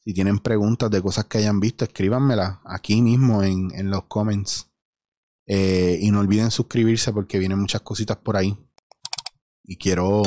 si 0.04 0.14
tienen 0.14 0.38
preguntas 0.38 0.90
de 0.90 1.02
cosas 1.02 1.26
que 1.26 1.38
hayan 1.38 1.60
visto, 1.60 1.84
escríbanmelas 1.84 2.58
aquí 2.64 3.02
mismo 3.02 3.42
en, 3.42 3.70
en 3.74 3.90
los 3.90 4.04
comments. 4.04 4.70
Eh, 5.46 5.98
y 6.00 6.10
no 6.10 6.20
olviden 6.20 6.50
suscribirse 6.50 7.12
porque 7.12 7.38
vienen 7.38 7.58
muchas 7.58 7.82
cositas 7.82 8.16
por 8.16 8.36
ahí. 8.36 8.56
Y 9.64 9.76
quiero 9.76 10.22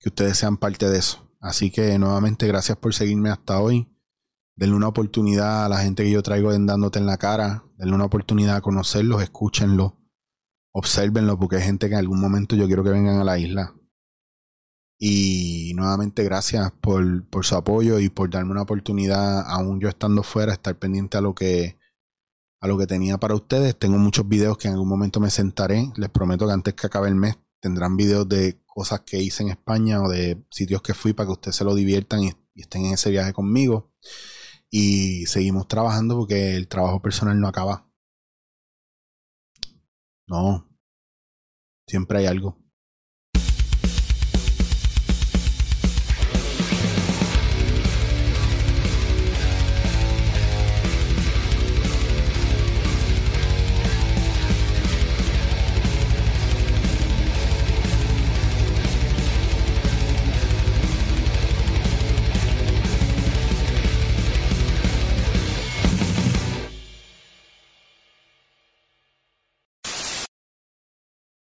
que 0.00 0.08
ustedes 0.08 0.36
sean 0.38 0.56
parte 0.56 0.88
de 0.88 0.98
eso. 0.98 1.30
Así 1.40 1.70
que 1.70 1.98
nuevamente 1.98 2.46
gracias 2.46 2.78
por 2.78 2.94
seguirme 2.94 3.30
hasta 3.30 3.60
hoy. 3.60 3.88
Denle 4.56 4.76
una 4.76 4.88
oportunidad 4.88 5.64
a 5.64 5.68
la 5.68 5.78
gente 5.78 6.02
que 6.04 6.10
yo 6.10 6.22
traigo 6.22 6.52
en 6.52 6.66
dándote 6.66 6.98
en 6.98 7.06
la 7.06 7.18
cara. 7.18 7.64
Denle 7.76 7.94
una 7.94 8.04
oportunidad 8.04 8.56
a 8.56 8.60
conocerlos, 8.60 9.22
escúchenlo, 9.22 10.00
observenlo, 10.72 11.38
porque 11.38 11.56
hay 11.56 11.62
gente 11.62 11.88
que 11.88 11.94
en 11.94 12.00
algún 12.00 12.20
momento 12.20 12.56
yo 12.56 12.66
quiero 12.66 12.84
que 12.84 12.90
vengan 12.90 13.18
a 13.18 13.24
la 13.24 13.38
isla. 13.38 13.74
Y 15.04 15.72
nuevamente 15.74 16.22
gracias 16.22 16.70
por, 16.80 17.26
por 17.26 17.44
su 17.44 17.56
apoyo 17.56 17.98
y 17.98 18.08
por 18.08 18.30
darme 18.30 18.52
una 18.52 18.62
oportunidad, 18.62 19.40
aún 19.48 19.80
yo 19.80 19.88
estando 19.88 20.22
fuera, 20.22 20.52
estar 20.52 20.78
pendiente 20.78 21.18
a 21.18 21.20
lo 21.20 21.34
que 21.34 21.76
a 22.60 22.68
lo 22.68 22.78
que 22.78 22.86
tenía 22.86 23.18
para 23.18 23.34
ustedes. 23.34 23.76
Tengo 23.76 23.98
muchos 23.98 24.28
videos 24.28 24.56
que 24.56 24.68
en 24.68 24.74
algún 24.74 24.88
momento 24.88 25.18
me 25.18 25.30
sentaré. 25.30 25.92
Les 25.96 26.08
prometo 26.08 26.46
que 26.46 26.52
antes 26.52 26.74
que 26.74 26.86
acabe 26.86 27.08
el 27.08 27.16
mes 27.16 27.36
tendrán 27.60 27.96
videos 27.96 28.28
de 28.28 28.62
cosas 28.64 29.00
que 29.00 29.18
hice 29.18 29.42
en 29.42 29.48
España 29.50 30.00
o 30.00 30.08
de 30.08 30.40
sitios 30.52 30.82
que 30.82 30.94
fui 30.94 31.14
para 31.14 31.26
que 31.26 31.32
ustedes 31.32 31.56
se 31.56 31.64
lo 31.64 31.74
diviertan 31.74 32.22
y 32.22 32.32
estén 32.54 32.86
en 32.86 32.94
ese 32.94 33.10
viaje 33.10 33.32
conmigo 33.32 33.90
y 34.70 35.26
seguimos 35.26 35.66
trabajando 35.66 36.16
porque 36.16 36.54
el 36.56 36.68
trabajo 36.68 37.02
personal 37.02 37.40
no 37.40 37.48
acaba. 37.48 37.88
No, 40.28 40.68
siempre 41.88 42.20
hay 42.20 42.26
algo. 42.26 42.61